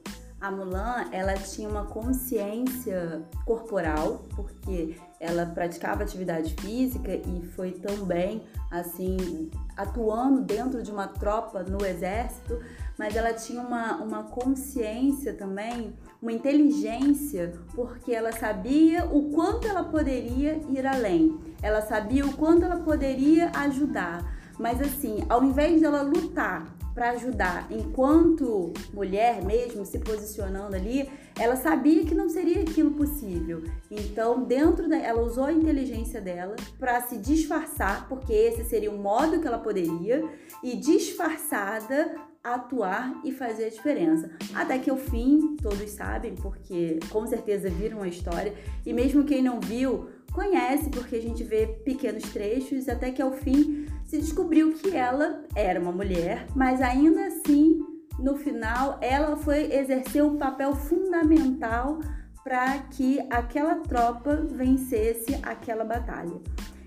A 0.45 0.51
Mulan, 0.51 1.05
ela 1.11 1.33
tinha 1.33 1.67
uma 1.67 1.85
consciência 1.85 3.23
corporal, 3.45 4.25
porque 4.35 4.95
ela 5.19 5.43
praticava 5.47 6.03
atividade 6.03 6.53
física 6.61 7.15
e 7.15 7.41
foi 7.55 7.71
também 7.71 8.43
assim 8.69 9.49
atuando 9.75 10.41
dentro 10.41 10.83
de 10.83 10.91
uma 10.91 11.07
tropa 11.07 11.63
no 11.63 11.83
exército, 11.83 12.61
mas 12.95 13.15
ela 13.15 13.33
tinha 13.33 13.59
uma, 13.59 13.95
uma 13.95 14.23
consciência 14.25 15.33
também, 15.33 15.95
uma 16.21 16.31
inteligência, 16.31 17.53
porque 17.73 18.13
ela 18.13 18.31
sabia 18.31 19.03
o 19.03 19.31
quanto 19.31 19.67
ela 19.67 19.85
poderia 19.85 20.61
ir 20.69 20.85
além, 20.85 21.39
ela 21.59 21.81
sabia 21.81 22.23
o 22.23 22.33
quanto 22.33 22.63
ela 22.65 22.81
poderia 22.81 23.49
ajudar. 23.55 24.34
Mas 24.57 24.81
assim, 24.81 25.23
ao 25.29 25.43
invés 25.43 25.81
dela 25.81 26.01
lutar 26.01 26.75
para 26.95 27.11
ajudar 27.11 27.67
enquanto 27.69 28.71
mulher 28.93 29.43
mesmo 29.43 29.85
se 29.85 29.99
posicionando 29.99 30.77
ali, 30.77 31.09
ela 31.37 31.57
sabia 31.57 32.05
que 32.05 32.15
não 32.15 32.29
seria 32.29 32.61
aquilo 32.61 32.91
possível. 32.91 33.63
Então, 33.91 34.45
dentro 34.45 34.87
da 34.87 34.97
ela 34.97 35.21
usou 35.21 35.43
a 35.43 35.51
inteligência 35.51 36.21
dela 36.21 36.55
para 36.79 37.01
se 37.01 37.17
disfarçar, 37.17 38.07
porque 38.07 38.31
esse 38.31 38.63
seria 38.63 38.89
o 38.89 38.97
modo 38.97 39.41
que 39.41 39.47
ela 39.47 39.59
poderia 39.59 40.23
e 40.63 40.77
disfarçada 40.77 42.15
atuar 42.41 43.19
e 43.25 43.31
fazer 43.31 43.65
a 43.65 43.69
diferença. 43.69 44.29
Até 44.53 44.77
que 44.77 44.91
o 44.91 44.97
fim, 44.97 45.57
todos 45.61 45.89
sabem, 45.89 46.35
porque 46.35 46.99
com 47.09 47.25
certeza 47.25 47.69
viram 47.69 48.03
a 48.03 48.07
história, 48.07 48.53
e 48.85 48.93
mesmo 48.93 49.23
quem 49.25 49.41
não 49.41 49.59
viu, 49.59 50.07
conhece, 50.31 50.89
porque 50.89 51.15
a 51.15 51.21
gente 51.21 51.43
vê 51.43 51.65
pequenos 51.65 52.23
trechos, 52.31 52.87
até 52.87 53.11
que 53.11 53.21
ao 53.21 53.31
fim 53.33 53.87
se 54.05 54.17
descobriu 54.17 54.73
que 54.73 54.95
ela 54.95 55.43
era 55.55 55.79
uma 55.79 55.91
mulher, 55.91 56.47
mas 56.55 56.81
ainda 56.81 57.25
assim, 57.25 57.79
no 58.19 58.37
final, 58.37 58.97
ela 59.01 59.35
foi 59.35 59.73
exercer 59.73 60.23
um 60.23 60.37
papel 60.37 60.75
fundamental 60.75 61.99
para 62.43 62.77
que 62.79 63.19
aquela 63.29 63.75
tropa 63.75 64.35
vencesse 64.35 65.35
aquela 65.41 65.83
batalha. 65.83 66.39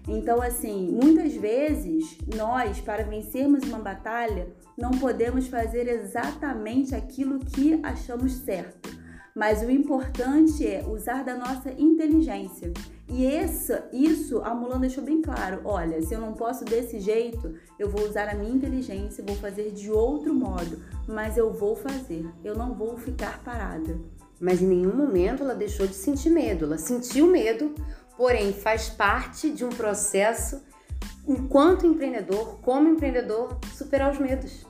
Então, 0.07 0.41
assim, 0.41 0.91
muitas 0.91 1.35
vezes 1.35 2.17
nós, 2.35 2.81
para 2.81 3.05
vencermos 3.05 3.65
uma 3.65 3.79
batalha, 3.79 4.49
não 4.77 4.93
podemos 4.93 5.49
fazer 5.49 5.87
exatamente 5.87 6.95
aquilo 6.95 7.41
que 7.41 7.79
achamos 7.83 8.33
certo, 8.33 8.97
mas 9.35 9.63
o 9.63 9.71
importante 9.71 10.67
é 10.67 10.83
usar 10.89 11.25
da 11.25 11.37
nossa 11.37 11.71
inteligência. 11.73 12.73
E 13.11 13.27
essa, 13.27 13.89
isso 13.91 14.43
a 14.43 14.55
Mulan 14.55 14.81
deixou 14.81 15.03
bem 15.03 15.23
claro. 15.23 15.63
Olha, 15.65 16.01
se 16.03 16.13
eu 16.13 16.21
não 16.21 16.35
posso 16.35 16.65
desse 16.65 17.01
jeito, 17.01 17.55
eu 17.79 17.89
vou 17.89 18.07
usar 18.07 18.29
a 18.29 18.35
minha 18.35 18.55
inteligência, 18.55 19.25
vou 19.27 19.37
fazer 19.37 19.71
de 19.71 19.91
outro 19.91 20.35
modo, 20.35 20.79
mas 21.07 21.39
eu 21.39 21.51
vou 21.51 21.75
fazer. 21.75 22.27
Eu 22.45 22.55
não 22.55 22.75
vou 22.75 22.99
ficar 22.99 23.43
parada. 23.43 23.99
Mas 24.39 24.61
em 24.61 24.67
nenhum 24.67 24.95
momento 24.95 25.43
ela 25.43 25.55
deixou 25.55 25.87
de 25.87 25.95
sentir 25.95 26.31
medo. 26.31 26.67
Ela 26.67 26.77
sentiu 26.77 27.27
medo, 27.27 27.75
porém 28.17 28.53
faz 28.53 28.91
parte 28.91 29.51
de 29.51 29.65
um 29.65 29.71
processo 29.71 30.63
enquanto 31.27 31.87
empreendedor, 31.87 32.59
como 32.61 32.89
empreendedor, 32.89 33.59
superar 33.75 34.13
os 34.13 34.19
medos. 34.19 34.67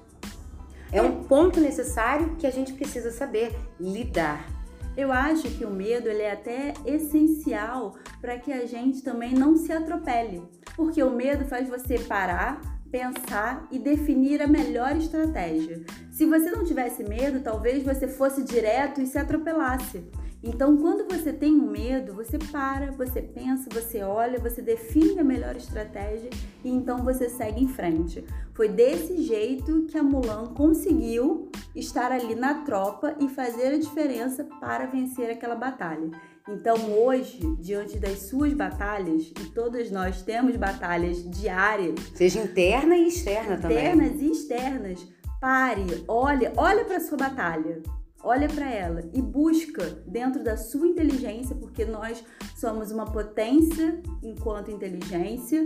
É 0.93 1.03
um 1.03 1.25
ponto 1.25 1.61
necessário 1.61 2.37
que 2.37 2.47
a 2.47 2.51
gente 2.51 2.73
precisa 2.73 3.11
saber 3.11 3.55
lidar. 3.79 4.58
Eu 4.99 5.13
acho 5.13 5.49
que 5.51 5.65
o 5.65 5.71
medo 5.71 6.09
ele 6.09 6.23
é 6.23 6.33
até 6.33 6.75
essencial 6.85 7.95
para 8.21 8.37
que 8.37 8.53
a 8.53 8.67
gente 8.67 9.01
também 9.01 9.33
não 9.33 9.57
se 9.57 9.71
atropele, 9.71 10.43
porque 10.75 11.01
o 11.01 11.13
medo 11.13 11.45
faz 11.45 11.69
você 11.69 12.01
parar, 12.01 12.61
pensar 12.91 13.69
e 13.71 13.79
definir 13.79 14.43
a 14.43 14.49
melhor 14.49 14.97
estratégia. 14.97 15.85
Se 16.11 16.27
você 16.27 16.51
não 16.51 16.65
tivesse 16.65 17.05
medo, 17.05 17.39
talvez 17.39 17.85
você 17.85 18.09
fosse 18.09 18.43
direto 18.43 19.01
e 19.01 19.07
se 19.07 19.17
atropelasse. 19.17 20.05
Então, 20.43 20.77
quando 20.77 21.09
você 21.09 21.33
tem 21.33 21.53
um 21.53 21.71
medo, 21.71 22.13
você 22.13 22.37
para, 22.37 22.91
você 22.91 23.23
pensa, 23.23 23.69
você 23.73 24.03
olha, 24.03 24.41
você 24.41 24.61
define 24.61 25.21
a 25.21 25.25
melhor 25.25 25.55
estratégia 25.55 26.31
e 26.65 26.71
então 26.71 27.05
você 27.05 27.29
segue 27.29 27.63
em 27.63 27.69
frente. 27.69 28.25
Foi 28.53 28.69
desse 28.69 29.23
jeito 29.23 29.87
que 29.87 29.97
a 29.97 30.03
Mulan 30.03 30.55
conseguiu 30.55 31.49
estar 31.79 32.13
ali 32.13 32.35
na 32.35 32.63
tropa 32.63 33.17
e 33.21 33.29
fazer 33.29 33.75
a 33.75 33.79
diferença 33.79 34.45
para 34.61 34.87
vencer 34.87 35.31
aquela 35.31 35.55
batalha. 35.55 36.11
Então, 36.49 36.77
hoje, 36.93 37.41
diante 37.61 37.99
das 37.99 38.21
suas 38.29 38.55
batalhas, 38.55 39.33
e 39.39 39.51
todas 39.51 39.91
nós 39.91 40.23
temos 40.23 40.57
batalhas 40.57 41.23
diárias, 41.31 41.95
seja 42.15 42.41
interna 42.41 42.97
e 42.97 43.09
externa 43.09 43.55
internas 43.55 43.61
também. 43.61 43.79
Internas 43.79 44.21
e 44.21 44.31
externas. 44.31 45.09
Pare, 45.41 46.05
olhe, 46.09 46.51
olha 46.57 46.85
para 46.85 47.01
sua 47.01 47.19
batalha 47.19 47.83
olha 48.23 48.49
para 48.49 48.71
ela 48.71 49.03
e 49.15 49.23
busca 49.23 49.85
dentro 50.07 50.43
da 50.43 50.57
sua 50.57 50.87
inteligência, 50.87 51.55
porque 51.57 51.85
nós 51.85 52.25
somos 52.57 52.91
uma 52.91 53.07
potência 53.07 54.01
enquanto 54.23 54.71
inteligência 54.71 55.65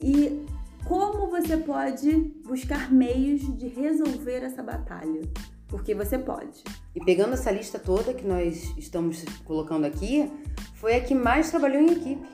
e 0.00 0.44
como 0.90 1.28
você 1.28 1.56
pode 1.56 2.10
buscar 2.44 2.90
meios 2.90 3.42
de 3.56 3.68
resolver 3.68 4.42
essa 4.42 4.60
batalha? 4.60 5.20
Porque 5.68 5.94
você 5.94 6.18
pode. 6.18 6.64
E 6.92 7.04
pegando 7.04 7.34
essa 7.34 7.52
lista 7.52 7.78
toda 7.78 8.12
que 8.12 8.26
nós 8.26 8.76
estamos 8.76 9.24
colocando 9.44 9.84
aqui, 9.84 10.28
foi 10.74 10.96
a 10.96 11.00
que 11.00 11.14
mais 11.14 11.48
trabalhou 11.48 11.80
em 11.80 11.92
equipe. 11.92 12.26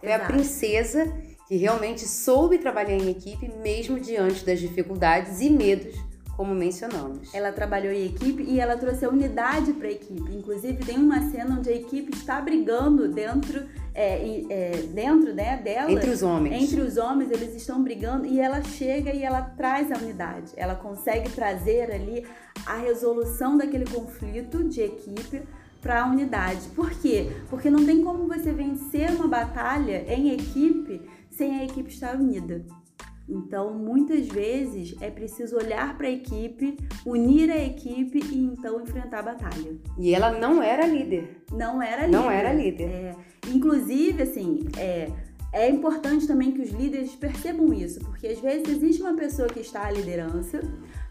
Foi 0.00 0.08
Exato. 0.08 0.24
a 0.24 0.26
princesa 0.26 1.06
que 1.46 1.56
realmente 1.56 2.00
soube 2.00 2.58
trabalhar 2.58 2.96
em 2.96 3.10
equipe 3.10 3.48
mesmo 3.62 4.00
diante 4.00 4.44
das 4.44 4.58
dificuldades 4.58 5.40
e 5.40 5.48
medos 5.48 5.94
como 6.40 6.54
mencionamos. 6.54 7.34
Ela 7.34 7.52
trabalhou 7.52 7.92
em 7.92 8.06
equipe 8.06 8.42
e 8.42 8.58
ela 8.58 8.74
trouxe 8.74 9.04
a 9.04 9.10
unidade 9.10 9.74
para 9.74 9.88
a 9.88 9.90
equipe. 9.90 10.34
Inclusive 10.34 10.82
tem 10.82 10.96
uma 10.96 11.30
cena 11.30 11.58
onde 11.58 11.68
a 11.68 11.74
equipe 11.74 12.16
está 12.16 12.40
brigando 12.40 13.08
dentro, 13.08 13.66
é, 13.94 14.42
é, 14.48 14.70
dentro 14.90 15.34
né, 15.34 15.58
dela. 15.58 15.92
Entre 15.92 16.08
os 16.08 16.22
homens. 16.22 16.62
Entre 16.62 16.80
os 16.80 16.96
homens 16.96 17.30
eles 17.30 17.54
estão 17.54 17.84
brigando 17.84 18.24
e 18.24 18.40
ela 18.40 18.62
chega 18.62 19.12
e 19.12 19.22
ela 19.22 19.42
traz 19.42 19.92
a 19.92 19.98
unidade. 19.98 20.52
Ela 20.56 20.74
consegue 20.74 21.28
trazer 21.28 21.92
ali 21.92 22.26
a 22.64 22.78
resolução 22.78 23.58
daquele 23.58 23.84
conflito 23.84 24.64
de 24.64 24.80
equipe 24.80 25.42
para 25.82 26.04
a 26.04 26.06
unidade. 26.06 26.68
Por 26.74 26.88
quê? 26.88 27.32
Porque 27.50 27.68
não 27.68 27.84
tem 27.84 28.02
como 28.02 28.26
você 28.26 28.50
vencer 28.50 29.10
uma 29.10 29.28
batalha 29.28 30.06
em 30.08 30.32
equipe 30.32 31.02
sem 31.30 31.60
a 31.60 31.64
equipe 31.64 31.90
estar 31.90 32.16
unida. 32.16 32.64
Então, 33.30 33.72
muitas 33.72 34.26
vezes 34.26 34.94
é 35.00 35.08
preciso 35.10 35.56
olhar 35.56 35.96
para 35.96 36.08
a 36.08 36.10
equipe, 36.10 36.76
unir 37.06 37.50
a 37.50 37.64
equipe 37.64 38.18
e 38.18 38.44
então 38.44 38.80
enfrentar 38.80 39.20
a 39.20 39.22
batalha. 39.22 39.76
E 39.96 40.12
ela 40.14 40.32
não 40.32 40.62
era 40.62 40.86
líder. 40.86 41.42
Não 41.52 41.80
era 41.80 42.06
líder. 42.06 42.18
Não 42.18 42.30
era 42.30 42.52
líder. 42.52 42.88
É, 42.88 43.16
inclusive, 43.48 44.22
assim, 44.22 44.66
é, 44.76 45.08
é 45.52 45.68
importante 45.68 46.26
também 46.26 46.52
que 46.52 46.60
os 46.60 46.70
líderes 46.70 47.14
percebam 47.14 47.72
isso, 47.72 48.00
porque 48.00 48.26
às 48.26 48.40
vezes 48.40 48.68
existe 48.68 49.02
uma 49.02 49.14
pessoa 49.14 49.48
que 49.48 49.60
está 49.60 49.86
à 49.86 49.90
liderança, 49.90 50.60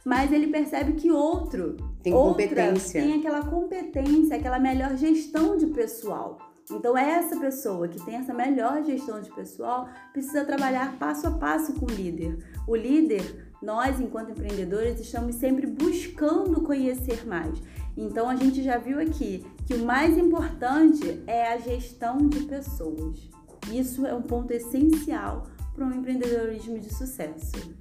mas 0.06 0.32
ele 0.32 0.48
percebe 0.48 0.94
que 0.94 1.12
outro 1.12 1.76
tem 2.02 2.14
outra 2.14 2.48
competência. 2.48 3.02
tem 3.02 3.20
aquela 3.20 3.46
competência, 3.46 4.38
aquela 4.38 4.60
melhor 4.60 4.96
gestão 4.96 5.58
de 5.58 5.68
pessoal. 5.68 6.49
Então, 6.72 6.96
essa 6.96 7.36
pessoa 7.40 7.88
que 7.88 8.04
tem 8.06 8.16
essa 8.16 8.34
melhor 8.34 8.84
gestão 8.84 9.20
de 9.20 9.30
pessoal 9.32 9.90
precisa 10.14 10.46
trabalhar 10.46 10.98
passo 11.00 11.28
a 11.28 11.32
passo 11.32 11.74
com 11.74 11.86
o 11.86 11.90
líder. 11.90 12.38
O 12.68 12.76
líder, 12.76 13.52
nós, 13.62 14.00
enquanto 14.00 14.32
empreendedores, 14.32 15.00
estamos 15.00 15.36
sempre 15.36 15.66
buscando 15.66 16.62
conhecer 16.62 17.26
mais. 17.26 17.60
Então, 17.98 18.30
a 18.30 18.36
gente 18.36 18.62
já 18.62 18.78
viu 18.78 19.00
aqui 19.00 19.44
que 19.66 19.74
o 19.74 19.84
mais 19.84 20.18
importante 20.18 21.24
é 21.26 21.52
a 21.52 21.58
gestão 21.58 22.18
de 22.18 22.42
pessoas. 22.42 23.30
Isso 23.72 24.06
é 24.06 24.14
um 24.14 24.22
ponto 24.22 24.52
essencial 24.52 25.48
para 25.74 25.86
um 25.86 25.92
empreendedorismo 25.92 26.78
de 26.80 26.94
sucesso. 26.94 27.80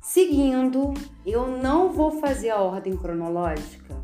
Seguindo, 0.00 0.94
eu 1.24 1.46
não 1.46 1.92
vou 1.92 2.10
fazer 2.20 2.50
a 2.50 2.60
ordem 2.60 2.96
cronológica, 2.96 3.96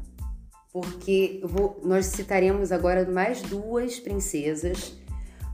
porque 0.76 1.40
vou, 1.42 1.80
nós 1.82 2.04
citaremos 2.04 2.70
agora 2.70 3.10
mais 3.10 3.40
duas 3.40 3.98
princesas, 3.98 4.94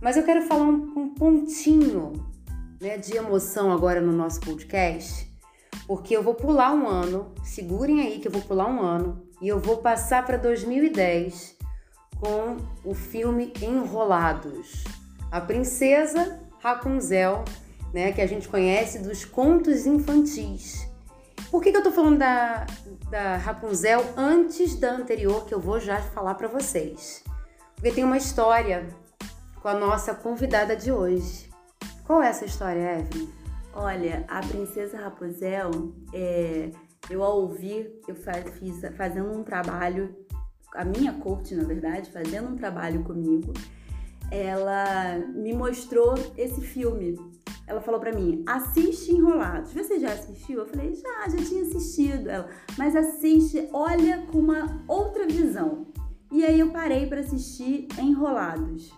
mas 0.00 0.16
eu 0.16 0.24
quero 0.24 0.42
falar 0.42 0.64
um, 0.64 0.92
um 0.96 1.14
pontinho 1.14 2.26
né, 2.80 2.98
de 2.98 3.16
emoção 3.16 3.70
agora 3.70 4.00
no 4.00 4.10
nosso 4.10 4.40
podcast, 4.40 5.32
porque 5.86 6.16
eu 6.16 6.24
vou 6.24 6.34
pular 6.34 6.74
um 6.74 6.88
ano, 6.88 7.32
segurem 7.44 8.00
aí 8.00 8.18
que 8.18 8.26
eu 8.26 8.32
vou 8.32 8.42
pular 8.42 8.66
um 8.66 8.80
ano, 8.80 9.24
e 9.40 9.46
eu 9.46 9.60
vou 9.60 9.76
passar 9.76 10.26
para 10.26 10.36
2010 10.36 11.56
com 12.18 12.56
o 12.84 12.92
filme 12.92 13.52
Enrolados. 13.62 14.82
A 15.30 15.40
princesa 15.40 16.40
Rapunzel 16.58 17.44
né, 17.94 18.10
que 18.10 18.20
a 18.20 18.26
gente 18.26 18.48
conhece 18.48 18.98
dos 18.98 19.24
contos 19.24 19.86
infantis. 19.86 20.84
Por 21.52 21.62
que, 21.62 21.70
que 21.70 21.76
eu 21.76 21.82
tô 21.82 21.92
falando 21.92 22.16
da, 22.16 22.64
da 23.10 23.36
Rapunzel 23.36 24.02
antes 24.16 24.74
da 24.74 24.90
anterior, 24.90 25.44
que 25.44 25.52
eu 25.52 25.60
vou 25.60 25.78
já 25.78 26.00
falar 26.00 26.34
para 26.34 26.48
vocês? 26.48 27.22
Porque 27.74 27.92
tem 27.92 28.04
uma 28.04 28.16
história 28.16 28.88
com 29.60 29.68
a 29.68 29.74
nossa 29.74 30.14
convidada 30.14 30.74
de 30.74 30.90
hoje. 30.90 31.50
Qual 32.06 32.22
é 32.22 32.28
essa 32.28 32.46
história, 32.46 33.00
Evelyn? 33.00 33.28
Olha, 33.74 34.24
a 34.28 34.40
princesa 34.40 34.96
Rapunzel, 34.96 35.92
é, 36.14 36.70
eu 37.10 37.22
ao 37.22 37.42
ouvir, 37.42 38.00
eu 38.08 38.14
faz, 38.14 38.48
fiz 38.58 38.80
fazendo 38.96 39.30
um 39.30 39.44
trabalho, 39.44 40.16
a 40.74 40.86
minha 40.86 41.12
coach, 41.12 41.54
na 41.54 41.64
verdade, 41.64 42.10
fazendo 42.10 42.48
um 42.48 42.56
trabalho 42.56 43.04
comigo, 43.04 43.52
ela 44.32 45.18
me 45.34 45.52
mostrou 45.52 46.14
esse 46.36 46.60
filme 46.62 47.18
ela 47.66 47.80
falou 47.80 48.00
para 48.00 48.12
mim: 48.12 48.42
assiste 48.46 49.12
Enrolados. 49.12 49.72
Você 49.72 49.98
já 49.98 50.12
assistiu? 50.12 50.60
Eu 50.60 50.66
falei: 50.66 50.94
já, 50.94 51.28
já 51.28 51.44
tinha 51.44 51.62
assistido. 51.62 52.28
Ela, 52.28 52.48
mas 52.76 52.94
assiste, 52.94 53.68
olha 53.72 54.26
com 54.30 54.38
uma 54.38 54.82
outra 54.88 55.26
visão. 55.26 55.86
E 56.30 56.44
aí 56.44 56.60
eu 56.60 56.70
parei 56.70 57.06
para 57.06 57.20
assistir 57.20 57.88
Enrolados. 57.98 58.92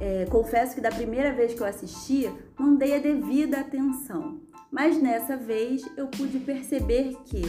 É, 0.00 0.26
confesso 0.26 0.74
que 0.74 0.80
da 0.80 0.90
primeira 0.90 1.32
vez 1.32 1.54
que 1.54 1.60
eu 1.60 1.66
assisti, 1.66 2.30
não 2.58 2.76
dei 2.76 2.96
a 2.96 2.98
devida 2.98 3.60
atenção. 3.60 4.40
Mas 4.70 5.00
nessa 5.00 5.36
vez 5.36 5.82
eu 5.96 6.08
pude 6.08 6.38
perceber 6.40 7.16
que 7.26 7.42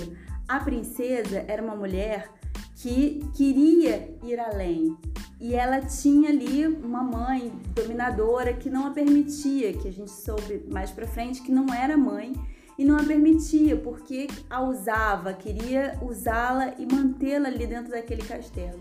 a 0.48 0.60
princesa 0.60 1.44
era 1.48 1.64
uma 1.64 1.76
mulher 1.76 2.30
que 2.76 3.22
queria 3.34 4.18
ir 4.24 4.40
além, 4.40 4.96
e 5.40 5.54
ela 5.54 5.82
tinha 5.82 6.30
ali 6.30 6.66
uma 6.68 7.04
mãe 7.04 7.52
dominadora 7.76 8.54
que 8.54 8.70
não 8.70 8.88
a 8.88 8.92
permitia, 8.92 9.74
que 9.74 9.88
a 9.88 9.92
gente 9.92 10.12
soube 10.12 10.66
mais 10.72 10.92
para 10.92 11.08
frente 11.08 11.42
que 11.42 11.52
não 11.52 11.74
era 11.74 11.98
mãe 11.98 12.34
e 12.78 12.86
não 12.86 12.98
a 12.98 13.04
permitia 13.04 13.76
porque 13.76 14.28
a 14.50 14.62
usava, 14.62 15.34
queria 15.34 15.98
usá-la 16.02 16.74
e 16.80 16.86
mantê-la 16.86 17.48
ali 17.48 17.68
dentro 17.68 17.92
daquele 17.92 18.22
castelo. 18.24 18.80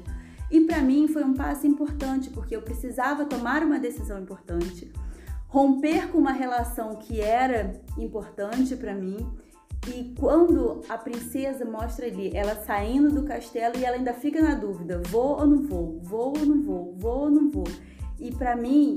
E 0.51 0.61
para 0.61 0.81
mim 0.83 1.09
foi 1.09 1.25
um 1.25 1.35
passo 1.35 1.67
importante 1.67 2.31
porque 2.31 2.55
eu 2.55 2.63
precisava 2.63 3.25
tomar 3.25 3.63
uma 3.63 3.79
decisão 3.79 4.21
importante, 4.21 4.93
romper 5.49 6.09
com 6.09 6.19
uma 6.19 6.33
relação 6.33 6.97
que 6.97 7.21
era 7.21 7.81
importante 7.99 8.77
para 8.77 8.95
mim 8.95 9.27
e 9.89 10.15
quando 10.19 10.81
a 10.89 10.97
princesa 10.97 11.65
mostra 11.65 12.07
ali 12.07 12.31
ela 12.35 12.55
saindo 12.55 13.11
do 13.11 13.25
castelo 13.25 13.77
e 13.77 13.85
ela 13.85 13.97
ainda 13.97 14.15
fica 14.15 14.41
na 14.41 14.55
dúvida: 14.55 15.03
vou 15.07 15.41
ou 15.41 15.47
não 15.47 15.63
vou? 15.63 16.01
Vou 16.03 16.39
ou 16.39 16.47
não 16.47 16.63
vou? 16.63 16.95
Vou 16.97 17.19
ou 17.23 17.31
não 17.31 17.51
vou? 17.51 17.67
E 18.19 18.31
para 18.31 18.55
mim 18.55 18.95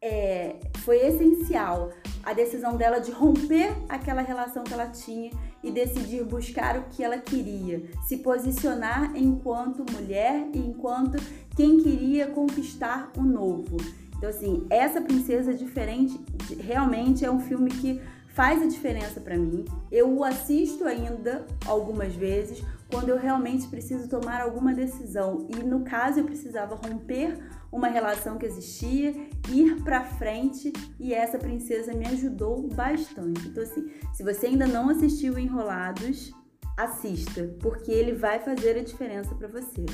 é, 0.00 0.56
foi 0.78 0.98
essencial 0.98 1.90
a 2.22 2.32
decisão 2.32 2.76
dela 2.76 3.00
de 3.00 3.10
romper 3.10 3.72
aquela 3.88 4.22
relação 4.22 4.62
que 4.62 4.72
ela 4.72 4.86
tinha 4.86 5.30
e 5.62 5.70
decidir 5.70 6.24
buscar 6.24 6.78
o 6.78 6.84
que 6.84 7.02
ela 7.02 7.18
queria, 7.18 7.82
se 8.06 8.18
posicionar 8.18 9.14
enquanto 9.16 9.84
mulher 9.92 10.48
e 10.54 10.58
enquanto 10.58 11.18
quem 11.56 11.78
queria 11.78 12.28
conquistar 12.28 13.10
o 13.16 13.22
novo. 13.22 13.76
Então, 14.16 14.28
assim, 14.28 14.66
essa 14.70 15.00
princesa 15.00 15.52
diferente 15.54 16.18
realmente 16.60 17.24
é 17.24 17.30
um 17.30 17.40
filme 17.40 17.70
que 17.70 18.00
faz 18.34 18.62
a 18.62 18.66
diferença 18.66 19.20
para 19.20 19.36
mim. 19.36 19.64
Eu 19.90 20.10
o 20.16 20.24
assisto 20.24 20.84
ainda 20.84 21.46
algumas 21.66 22.14
vezes 22.14 22.62
quando 22.90 23.08
eu 23.08 23.18
realmente 23.18 23.68
preciso 23.68 24.08
tomar 24.08 24.40
alguma 24.40 24.74
decisão. 24.74 25.46
E 25.48 25.62
no 25.62 25.82
caso 25.84 26.20
eu 26.20 26.24
precisava 26.24 26.74
romper 26.74 27.38
uma 27.70 27.88
relação 27.88 28.36
que 28.36 28.46
existia, 28.46 29.14
ir 29.48 29.82
para 29.82 30.02
frente 30.02 30.72
e 30.98 31.14
essa 31.14 31.38
princesa 31.38 31.94
me 31.94 32.06
ajudou 32.06 32.68
bastante. 32.68 33.48
Então 33.48 33.62
assim, 33.62 33.90
se 34.12 34.22
você 34.22 34.46
ainda 34.46 34.66
não 34.66 34.88
assistiu 34.90 35.38
Enrolados, 35.38 36.32
assista, 36.76 37.54
porque 37.60 37.92
ele 37.92 38.12
vai 38.12 38.40
fazer 38.40 38.76
a 38.78 38.82
diferença 38.82 39.34
para 39.34 39.48
você. 39.48 39.84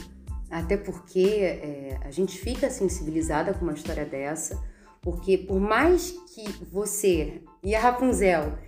Até 0.51 0.77
porque 0.77 1.41
é, 1.43 1.99
a 2.03 2.11
gente 2.11 2.39
fica 2.39 2.71
sensibilizada 2.71 3.53
com 3.53 3.65
uma 3.65 3.75
história 3.75 4.05
dessa 4.05 4.63
porque 5.07 5.39
por 5.39 5.61
mais 5.61 6.11
que 6.35 6.43
você 6.65 7.41
e 7.63 7.77
a 7.77 7.81
Rapunzel 7.81 8.59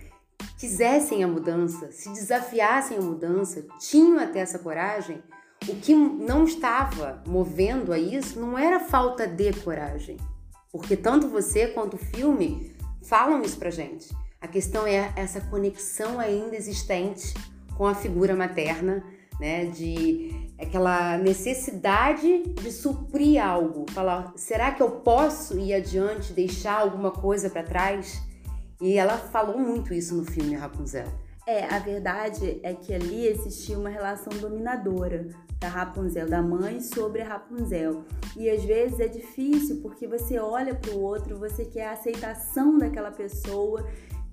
quisessem 0.57 1.21
a 1.21 1.27
mudança, 1.27 1.91
se 1.91 2.09
desafiassem 2.13 2.97
a 2.97 3.01
mudança, 3.01 3.67
tinham 3.77 4.17
até 4.17 4.39
essa 4.39 4.57
coragem, 4.57 5.21
o 5.67 5.75
que 5.75 5.93
não 5.93 6.45
estava 6.45 7.21
movendo 7.27 7.91
a 7.91 7.99
isso 7.99 8.39
não 8.39 8.57
era 8.57 8.79
falta 8.79 9.27
de 9.27 9.51
coragem. 9.51 10.15
Porque 10.71 10.95
tanto 10.95 11.27
você 11.27 11.67
quanto 11.67 11.95
o 11.95 12.05
filme 12.05 12.73
falam 13.03 13.41
isso 13.41 13.57
pra 13.57 13.69
gente. 13.69 14.07
A 14.39 14.47
questão 14.47 14.87
é 14.87 15.11
essa 15.17 15.41
conexão 15.41 16.21
ainda 16.21 16.55
existente 16.55 17.33
com 17.75 17.85
a 17.85 17.93
figura 17.93 18.33
materna, 18.33 19.03
né? 19.39 19.65
De 19.65 20.49
aquela 20.59 21.17
necessidade 21.17 22.43
de 22.43 22.71
suprir 22.71 23.43
algo, 23.43 23.85
falar, 23.91 24.33
será 24.35 24.71
que 24.71 24.83
eu 24.83 24.91
posso 24.91 25.57
ir 25.57 25.73
adiante, 25.73 26.33
deixar 26.33 26.79
alguma 26.79 27.11
coisa 27.11 27.49
para 27.49 27.63
trás? 27.63 28.21
E 28.81 28.97
ela 28.97 29.17
falou 29.17 29.57
muito 29.57 29.93
isso 29.93 30.15
no 30.15 30.25
filme 30.25 30.55
Rapunzel. 30.55 31.07
É, 31.47 31.65
a 31.65 31.79
verdade 31.79 32.59
é 32.61 32.73
que 32.73 32.93
ali 32.93 33.25
existia 33.25 33.77
uma 33.77 33.89
relação 33.89 34.31
dominadora 34.37 35.27
da 35.59 35.67
Rapunzel, 35.67 36.29
da 36.29 36.41
mãe 36.41 36.79
sobre 36.79 37.21
a 37.21 37.27
Rapunzel. 37.27 38.05
E 38.37 38.49
às 38.49 38.63
vezes 38.63 38.99
é 38.99 39.07
difícil 39.07 39.81
porque 39.81 40.07
você 40.07 40.39
olha 40.39 40.75
para 40.75 40.91
o 40.91 41.01
outro, 41.01 41.37
você 41.37 41.65
quer 41.65 41.87
a 41.87 41.93
aceitação 41.93 42.77
daquela 42.77 43.11
pessoa 43.11 43.85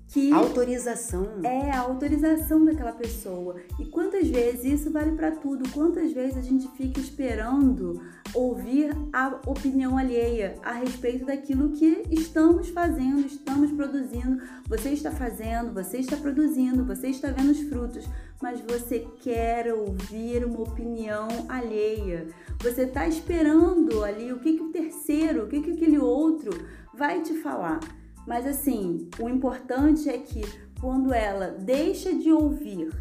que 0.07 0.31
autorização 0.31 1.41
é 1.43 1.69
a 1.69 1.81
autorização 1.81 2.63
daquela 2.63 2.93
pessoa. 2.93 3.57
E 3.77 3.85
quantas 3.85 4.27
vezes 4.27 4.79
isso 4.79 4.91
vale 4.91 5.11
para 5.11 5.31
tudo? 5.31 5.69
Quantas 5.71 6.13
vezes 6.13 6.37
a 6.37 6.41
gente 6.41 6.67
fica 6.77 6.99
esperando 6.99 8.01
ouvir 8.33 8.95
a 9.11 9.39
opinião 9.45 9.97
alheia 9.97 10.55
a 10.63 10.71
respeito 10.73 11.25
daquilo 11.25 11.71
que 11.71 12.03
estamos 12.09 12.69
fazendo, 12.69 13.25
estamos 13.27 13.71
produzindo, 13.71 14.41
você 14.67 14.89
está 14.89 15.11
fazendo, 15.11 15.73
você 15.73 15.97
está 15.97 16.15
produzindo, 16.15 16.85
você 16.85 17.07
está 17.09 17.29
vendo 17.29 17.51
os 17.51 17.61
frutos, 17.63 18.07
mas 18.41 18.61
você 18.61 19.05
quer 19.21 19.73
ouvir 19.73 20.45
uma 20.45 20.61
opinião 20.61 21.27
alheia. 21.49 22.27
Você 22.61 22.83
está 22.83 23.07
esperando 23.07 24.03
ali 24.03 24.31
o 24.31 24.39
que, 24.39 24.53
que 24.53 24.63
o 24.63 24.71
terceiro, 24.71 25.43
o 25.43 25.47
que, 25.47 25.61
que 25.61 25.71
aquele 25.71 25.97
outro 25.97 26.51
vai 26.93 27.21
te 27.21 27.33
falar. 27.33 27.79
Mas 28.27 28.45
assim, 28.45 29.09
o 29.19 29.29
importante 29.29 30.09
é 30.09 30.17
que 30.17 30.41
quando 30.81 31.13
ela 31.13 31.47
deixa 31.47 32.13
de 32.13 32.31
ouvir 32.31 32.91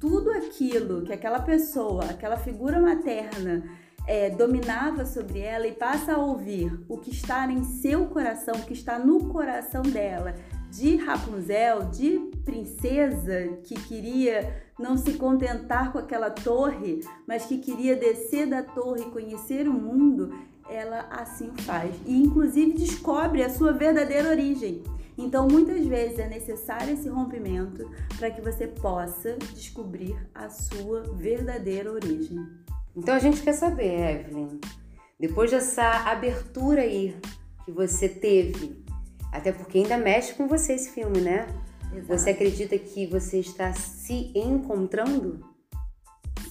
tudo 0.00 0.30
aquilo 0.30 1.02
que 1.02 1.12
aquela 1.12 1.40
pessoa, 1.40 2.04
aquela 2.06 2.38
figura 2.38 2.80
materna 2.80 3.62
é, 4.06 4.30
dominava 4.30 5.04
sobre 5.04 5.40
ela 5.40 5.66
e 5.66 5.72
passa 5.72 6.14
a 6.14 6.18
ouvir 6.18 6.78
o 6.88 6.98
que 6.98 7.10
está 7.10 7.50
em 7.50 7.62
seu 7.62 8.06
coração, 8.06 8.54
o 8.54 8.64
que 8.64 8.72
está 8.72 8.98
no 8.98 9.28
coração 9.28 9.82
dela, 9.82 10.34
de 10.70 10.96
Rapunzel, 10.96 11.90
de 11.90 12.18
princesa 12.44 13.58
que 13.62 13.74
queria 13.74 14.62
não 14.78 14.96
se 14.96 15.12
contentar 15.14 15.92
com 15.92 15.98
aquela 15.98 16.30
torre, 16.30 17.00
mas 17.28 17.46
que 17.46 17.58
queria 17.58 17.94
descer 17.94 18.46
da 18.46 18.62
torre 18.62 19.02
e 19.02 19.10
conhecer 19.10 19.68
o 19.68 19.72
mundo, 19.72 20.34
ela 20.68 21.06
assim 21.10 21.50
faz 21.58 21.94
e 22.06 22.16
inclusive 22.16 22.72
descobre 22.74 23.42
a 23.42 23.50
sua 23.50 23.72
verdadeira 23.72 24.30
origem. 24.30 24.82
Então, 25.16 25.46
muitas 25.46 25.86
vezes 25.86 26.18
é 26.18 26.28
necessário 26.28 26.94
esse 26.94 27.08
rompimento 27.08 27.88
para 28.16 28.30
que 28.30 28.40
você 28.40 28.66
possa 28.66 29.36
descobrir 29.54 30.16
a 30.34 30.48
sua 30.48 31.02
verdadeira 31.14 31.92
origem. 31.92 32.44
Então, 32.96 33.14
a 33.14 33.18
gente 33.20 33.40
quer 33.40 33.52
saber, 33.52 34.22
Evelyn, 34.22 34.58
depois 35.18 35.50
dessa 35.50 36.10
abertura 36.10 36.80
aí 36.80 37.16
que 37.64 37.70
você 37.70 38.08
teve, 38.08 38.84
até 39.30 39.52
porque 39.52 39.78
ainda 39.78 39.96
mexe 39.96 40.34
com 40.34 40.48
você 40.48 40.72
esse 40.72 40.90
filme, 40.90 41.20
né? 41.20 41.46
Exato. 41.92 42.06
Você 42.08 42.30
acredita 42.30 42.76
que 42.76 43.06
você 43.06 43.38
está 43.38 43.72
se 43.72 44.32
encontrando? 44.34 45.53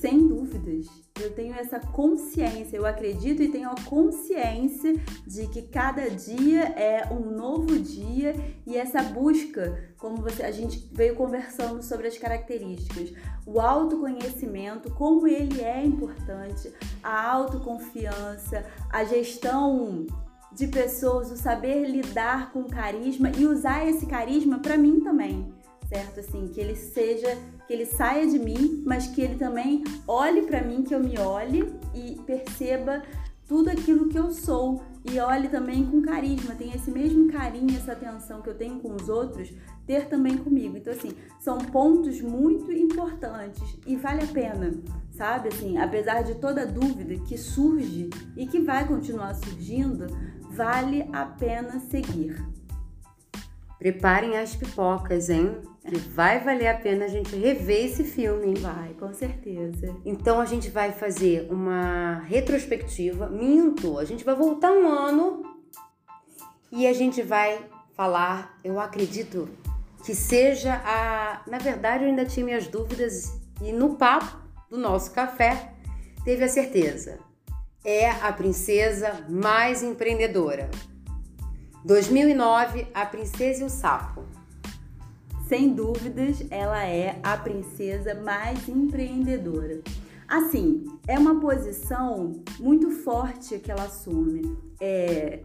Sem 0.03 0.27
dúvidas. 0.27 0.87
Eu 1.17 1.33
tenho 1.33 1.55
essa 1.55 1.79
consciência, 1.79 2.75
eu 2.75 2.85
acredito 2.85 3.41
e 3.41 3.47
tenho 3.47 3.69
a 3.69 3.75
consciência 3.85 4.95
de 5.25 5.47
que 5.47 5.61
cada 5.61 6.09
dia 6.09 6.63
é 6.77 7.07
um 7.09 7.31
novo 7.31 7.79
dia 7.79 8.35
e 8.67 8.75
essa 8.75 9.01
busca, 9.01 9.93
como 9.97 10.17
você, 10.17 10.43
a 10.43 10.51
gente 10.51 10.89
veio 10.91 11.15
conversando 11.15 11.81
sobre 11.81 12.09
as 12.09 12.17
características, 12.17 13.13
o 13.45 13.61
autoconhecimento, 13.61 14.91
como 14.91 15.25
ele 15.25 15.61
é 15.61 15.85
importante, 15.85 16.69
a 17.01 17.31
autoconfiança, 17.31 18.65
a 18.89 19.05
gestão 19.05 20.05
de 20.51 20.67
pessoas, 20.67 21.31
o 21.31 21.37
saber 21.37 21.87
lidar 21.87 22.51
com 22.51 22.65
carisma 22.65 23.31
e 23.37 23.45
usar 23.45 23.87
esse 23.87 24.05
carisma 24.05 24.59
para 24.59 24.77
mim 24.77 24.99
também, 24.99 25.53
certo? 25.87 26.19
Assim, 26.19 26.49
que 26.49 26.59
ele 26.59 26.75
seja, 26.75 27.37
que 27.67 27.73
ele 27.73 27.85
saia 27.85 28.27
de 28.27 28.39
mim, 28.39 28.83
mas 28.85 29.07
que 29.07 29.21
ele 29.21 29.35
também 29.35 29.83
olhe 30.07 30.43
para 30.43 30.61
mim, 30.61 30.83
que 30.83 30.93
eu 30.93 31.03
me 31.03 31.17
olhe 31.17 31.73
e 31.93 32.15
perceba 32.25 33.01
tudo 33.47 33.69
aquilo 33.69 34.07
que 34.07 34.17
eu 34.17 34.31
sou 34.31 34.81
e 35.05 35.19
olhe 35.19 35.49
também 35.49 35.85
com 35.85 36.01
carisma, 36.01 36.55
tem 36.55 36.71
esse 36.73 36.89
mesmo 36.89 37.31
carinho, 37.31 37.75
essa 37.75 37.91
atenção 37.91 38.41
que 38.41 38.49
eu 38.49 38.55
tenho 38.55 38.79
com 38.79 38.95
os 38.95 39.09
outros, 39.09 39.53
ter 39.85 40.07
também 40.07 40.37
comigo. 40.37 40.77
Então 40.77 40.93
assim, 40.93 41.11
são 41.39 41.57
pontos 41.57 42.21
muito 42.21 42.71
importantes 42.71 43.61
e 43.85 43.95
vale 43.97 44.23
a 44.23 44.27
pena, 44.27 44.73
sabe? 45.11 45.49
Assim, 45.49 45.77
apesar 45.77 46.23
de 46.23 46.35
toda 46.35 46.65
dúvida 46.65 47.15
que 47.25 47.37
surge 47.37 48.09
e 48.37 48.47
que 48.47 48.61
vai 48.61 48.87
continuar 48.87 49.33
surgindo, 49.35 50.07
vale 50.51 51.07
a 51.11 51.25
pena 51.25 51.79
seguir. 51.79 52.41
Preparem 53.83 54.37
as 54.37 54.55
pipocas, 54.55 55.29
hein? 55.29 55.57
Que 55.85 55.97
vai 55.97 56.39
valer 56.39 56.67
a 56.67 56.77
pena 56.77 57.03
a 57.03 57.09
gente 57.09 57.35
rever 57.35 57.83
esse 57.83 58.05
filme. 58.05 58.57
Vai, 58.57 58.93
com 58.93 59.13
certeza. 59.13 59.93
Então 60.05 60.39
a 60.39 60.45
gente 60.45 60.69
vai 60.69 60.93
fazer 60.93 61.51
uma 61.51 62.21
retrospectiva. 62.21 63.27
Minto, 63.27 63.99
a 63.99 64.05
gente 64.05 64.23
vai 64.23 64.35
voltar 64.35 64.71
um 64.71 64.87
ano 64.87 65.43
e 66.71 66.87
a 66.87 66.93
gente 66.93 67.21
vai 67.21 67.59
falar, 67.93 68.57
eu 68.63 68.79
acredito 68.79 69.49
que 70.05 70.15
seja 70.15 70.81
a. 70.85 71.41
Na 71.45 71.57
verdade, 71.57 72.05
eu 72.05 72.09
ainda 72.09 72.23
tinha 72.23 72.45
minhas 72.45 72.67
dúvidas 72.67 73.37
e 73.61 73.73
no 73.73 73.97
papo 73.97 74.37
do 74.69 74.77
nosso 74.77 75.11
café 75.11 75.73
teve 76.23 76.45
a 76.45 76.47
certeza 76.47 77.19
é 77.83 78.09
a 78.09 78.31
princesa 78.31 79.25
mais 79.27 79.83
empreendedora. 79.83 80.69
2009, 81.85 82.87
A 82.93 83.05
Princesa 83.05 83.61
e 83.61 83.65
o 83.65 83.69
Sapo. 83.69 84.23
Sem 85.49 85.73
dúvidas, 85.73 86.41
ela 86.49 86.85
é 86.85 87.19
a 87.21 87.35
princesa 87.35 88.15
mais 88.15 88.69
empreendedora. 88.69 89.81
Assim, 90.25 90.85
é 91.05 91.19
uma 91.19 91.41
posição 91.41 92.41
muito 92.57 92.89
forte 92.89 93.59
que 93.59 93.69
ela 93.69 93.83
assume. 93.83 94.57
É, 94.79 95.41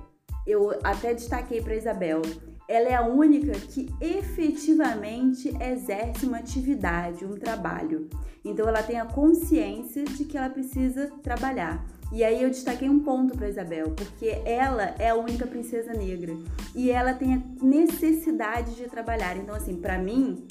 eu 0.47 0.71
até 0.85 1.13
destaquei 1.13 1.61
para 1.61 1.75
Isabel. 1.75 2.23
Ela 2.69 2.89
é 2.89 2.95
a 2.95 3.05
única 3.05 3.53
que 3.53 3.93
efetivamente 4.01 5.53
exerce 5.61 6.25
uma 6.25 6.39
atividade, 6.39 7.25
um 7.25 7.35
trabalho. 7.35 8.09
Então, 8.45 8.69
ela 8.69 8.83
tem 8.83 9.01
a 9.01 9.07
consciência 9.07 10.05
de 10.05 10.25
que 10.25 10.39
ela 10.39 10.49
precisa 10.49 11.11
trabalhar. 11.21 11.85
E 12.11 12.25
aí 12.25 12.43
eu 12.43 12.49
destaquei 12.49 12.89
um 12.89 13.01
ponto 13.01 13.37
para 13.37 13.49
Isabel, 13.49 13.91
porque 13.91 14.41
ela 14.45 14.95
é 14.99 15.11
a 15.11 15.15
única 15.15 15.47
princesa 15.47 15.93
negra 15.93 16.35
e 16.75 16.91
ela 16.91 17.13
tem 17.13 17.35
a 17.35 17.43
necessidade 17.63 18.75
de 18.75 18.85
trabalhar. 18.85 19.37
Então 19.37 19.55
assim, 19.55 19.77
para 19.77 19.99
mim, 19.99 20.47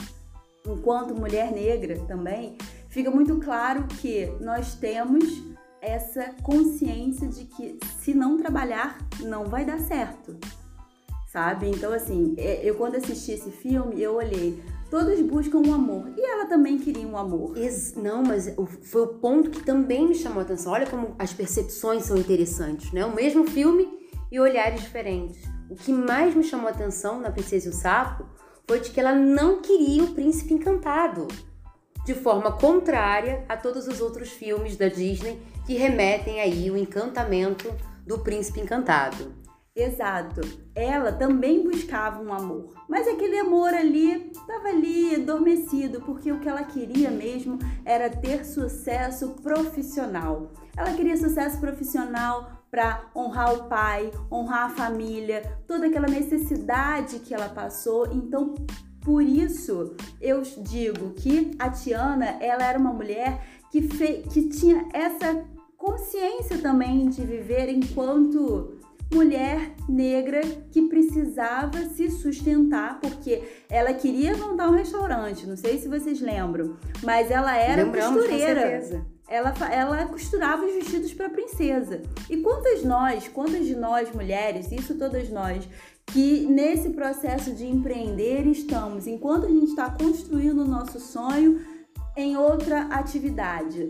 enquanto 0.65 1.15
mulher 1.15 1.51
negra 1.51 1.97
também, 2.07 2.57
fica 2.89 3.09
muito 3.09 3.37
claro 3.37 3.85
que 3.87 4.27
nós 4.39 4.75
temos 4.75 5.23
essa 5.81 6.33
consciência 6.43 7.27
de 7.27 7.45
que 7.45 7.79
se 7.99 8.13
não 8.13 8.37
trabalhar, 8.37 8.97
não 9.21 9.45
vai 9.45 9.65
dar 9.65 9.79
certo. 9.79 10.37
Sabe? 11.27 11.69
Então 11.69 11.91
assim, 11.91 12.35
é, 12.37 12.61
eu 12.63 12.75
quando 12.75 12.95
assisti 12.95 13.31
esse 13.31 13.49
filme, 13.51 13.99
eu 14.01 14.15
olhei 14.15 14.61
Todos 14.89 15.19
buscam 15.21 15.59
um 15.59 15.73
amor. 15.73 16.09
E 16.17 16.21
ela 16.21 16.45
também 16.45 16.77
queria 16.77 17.05
um 17.05 17.17
amor. 17.17 17.57
Ex 17.57 17.93
não, 17.95 18.23
mas 18.23 18.53
foi 18.83 19.01
o 19.01 19.07
ponto 19.15 19.49
que 19.49 19.63
também 19.63 20.07
me 20.07 20.15
chamou 20.15 20.39
a 20.39 20.43
atenção. 20.43 20.71
Olha 20.71 20.87
como 20.87 21.15
as 21.19 21.33
percepções 21.33 22.03
são 22.03 22.17
interessantes, 22.17 22.91
né? 22.93 23.05
O 23.05 23.13
mesmo 23.13 23.45
filme 23.45 23.87
e 24.31 24.39
olhares 24.39 24.81
diferentes. 24.81 25.41
O 25.69 25.75
que 25.75 25.91
mais 25.91 26.33
me 26.33 26.43
chamou 26.43 26.67
a 26.67 26.71
atenção 26.71 27.19
na 27.19 27.31
Princesa 27.31 27.67
e 27.67 27.69
o 27.69 27.73
Sapo 27.73 28.25
foi 28.65 28.79
de 28.79 28.91
que 28.91 28.99
ela 28.99 29.13
não 29.13 29.61
queria 29.61 30.03
o 30.03 30.13
príncipe 30.13 30.53
encantado. 30.53 31.27
De 32.05 32.13
forma 32.13 32.53
contrária 32.53 33.43
a 33.49 33.57
todos 33.57 33.87
os 33.87 33.99
outros 33.99 34.29
filmes 34.29 34.77
da 34.77 34.87
Disney 34.87 35.41
que 35.65 35.73
remetem 35.73 36.39
aí 36.39 36.71
o 36.71 36.77
encantamento 36.77 37.73
do 38.05 38.19
príncipe 38.19 38.61
encantado. 38.61 39.33
Exato. 39.77 40.41
Ela 40.73 41.11
também 41.11 41.63
buscava 41.63 42.19
um 42.19 42.33
amor, 42.33 42.73
mas 42.89 43.07
aquele 43.07 43.37
amor 43.37 43.75
ali 43.75 44.31
estava 44.31 44.69
ali 44.69 45.13
adormecido, 45.13 46.01
porque 46.01 46.31
o 46.31 46.39
que 46.39 46.49
ela 46.49 46.63
queria 46.63 47.11
mesmo 47.11 47.59
era 47.85 48.09
ter 48.09 48.43
sucesso 48.43 49.35
profissional. 49.43 50.51
Ela 50.75 50.93
queria 50.93 51.15
sucesso 51.15 51.59
profissional 51.59 52.63
para 52.71 53.05
honrar 53.15 53.53
o 53.53 53.63
pai, 53.65 54.11
honrar 54.31 54.65
a 54.65 54.75
família, 54.75 55.59
toda 55.67 55.85
aquela 55.85 56.07
necessidade 56.07 57.19
que 57.19 57.31
ela 57.31 57.47
passou. 57.47 58.07
Então, 58.11 58.55
por 59.01 59.21
isso 59.21 59.95
eu 60.19 60.41
digo 60.41 61.11
que 61.11 61.51
a 61.59 61.69
Tiana, 61.69 62.37
ela 62.41 62.63
era 62.63 62.79
uma 62.79 62.91
mulher 62.91 63.45
que, 63.71 63.81
que 64.23 64.49
tinha 64.49 64.89
essa 64.91 65.45
consciência 65.77 66.57
também 66.57 67.07
de 67.09 67.23
viver 67.23 67.69
enquanto 67.69 68.77
mulher 69.11 69.73
negra 69.87 70.41
que 70.71 70.81
precisava 70.83 71.79
se 71.89 72.09
sustentar 72.09 72.99
porque 72.99 73.43
ela 73.69 73.93
queria 73.93 74.35
montar 74.35 74.69
um 74.69 74.75
restaurante, 74.75 75.47
não 75.47 75.55
sei 75.55 75.77
se 75.77 75.87
vocês 75.87 76.21
lembram, 76.21 76.75
mas 77.03 77.31
ela 77.31 77.55
era 77.55 77.83
Lembramos, 77.83 78.17
costureira. 78.17 79.05
Ela, 79.29 79.53
ela 79.69 80.05
costurava 80.05 80.65
os 80.65 80.73
vestidos 80.73 81.13
para 81.13 81.29
princesa. 81.29 82.01
E 82.29 82.37
quantas 82.37 82.83
nós, 82.85 83.27
quantas 83.27 83.65
de 83.65 83.75
nós 83.75 84.09
mulheres, 84.13 84.71
isso 84.71 84.95
todas 84.95 85.29
nós, 85.29 85.67
que 86.05 86.45
nesse 86.45 86.91
processo 86.91 87.51
de 87.51 87.65
empreender 87.65 88.47
estamos, 88.47 89.05
enquanto 89.05 89.45
a 89.45 89.49
gente 89.49 89.65
está 89.65 89.89
construindo 89.89 90.61
o 90.61 90.67
nosso 90.67 90.99
sonho 90.99 91.59
em 92.15 92.37
outra 92.37 92.83
atividade, 92.83 93.89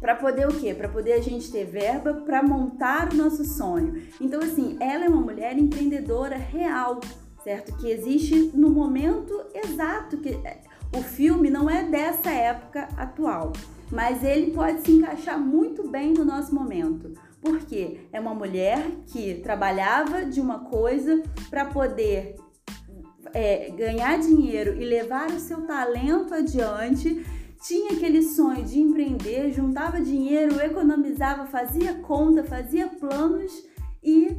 para 0.00 0.14
poder 0.14 0.46
o 0.46 0.58
quê? 0.58 0.74
Para 0.74 0.88
poder 0.88 1.14
a 1.14 1.20
gente 1.20 1.50
ter 1.50 1.64
verba 1.64 2.14
para 2.14 2.42
montar 2.42 3.12
o 3.12 3.16
nosso 3.16 3.44
sonho. 3.44 4.02
Então, 4.20 4.40
assim, 4.40 4.76
ela 4.80 5.04
é 5.04 5.08
uma 5.08 5.20
mulher 5.20 5.58
empreendedora 5.58 6.36
real, 6.36 7.00
certo? 7.42 7.76
Que 7.76 7.90
existe 7.90 8.50
no 8.54 8.70
momento 8.70 9.44
exato. 9.54 10.18
que 10.18 10.30
é, 10.44 10.60
O 10.92 11.02
filme 11.02 11.50
não 11.50 11.68
é 11.68 11.84
dessa 11.84 12.30
época 12.30 12.88
atual, 12.96 13.52
mas 13.90 14.22
ele 14.22 14.52
pode 14.52 14.82
se 14.82 14.92
encaixar 14.92 15.38
muito 15.38 15.88
bem 15.88 16.12
no 16.12 16.24
nosso 16.24 16.54
momento. 16.54 17.12
Porque 17.40 18.00
é 18.12 18.18
uma 18.18 18.34
mulher 18.34 18.84
que 19.06 19.34
trabalhava 19.36 20.24
de 20.24 20.40
uma 20.40 20.60
coisa 20.60 21.22
para 21.48 21.64
poder 21.64 22.36
é, 23.32 23.70
ganhar 23.70 24.18
dinheiro 24.18 24.80
e 24.80 24.84
levar 24.84 25.30
o 25.30 25.38
seu 25.38 25.62
talento 25.62 26.34
adiante 26.34 27.24
tinha 27.62 27.92
aquele 27.92 28.22
sonho 28.22 28.64
de 28.64 28.78
empreender, 28.78 29.52
juntava 29.52 30.00
dinheiro, 30.00 30.60
economizava, 30.60 31.46
fazia 31.46 31.94
conta, 31.94 32.44
fazia 32.44 32.88
planos 32.88 33.52
e 34.02 34.36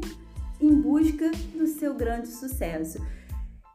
em 0.59 0.81
busca 0.81 1.29
do 1.55 1.67
seu 1.67 1.93
grande 1.93 2.27
sucesso. 2.27 2.99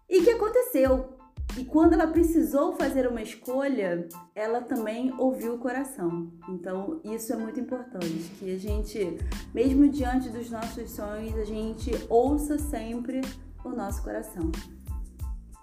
E 0.09 0.21
o 0.21 0.25
que 0.25 0.31
aconteceu? 0.31 1.17
E 1.59 1.65
quando 1.65 1.93
ela 1.93 2.07
precisou 2.07 2.73
fazer 2.73 3.07
uma 3.07 3.21
escolha, 3.21 4.09
ela 4.35 4.63
também 4.63 5.13
ouviu 5.19 5.55
o 5.55 5.59
coração. 5.59 6.33
Então, 6.49 7.01
isso 7.05 7.33
é 7.33 7.37
muito 7.37 7.61
importante, 7.61 8.33
que 8.39 8.51
a 8.55 8.59
gente, 8.59 9.19
mesmo 9.53 9.87
diante 9.89 10.31
dos 10.31 10.51
nossos 10.51 10.91
sonhos, 10.91 11.37
a 11.37 11.45
gente 11.45 11.91
ouça 12.09 12.59
sempre 12.59 13.21
o 13.63 13.69
nosso 13.69 14.03
coração. 14.03 14.51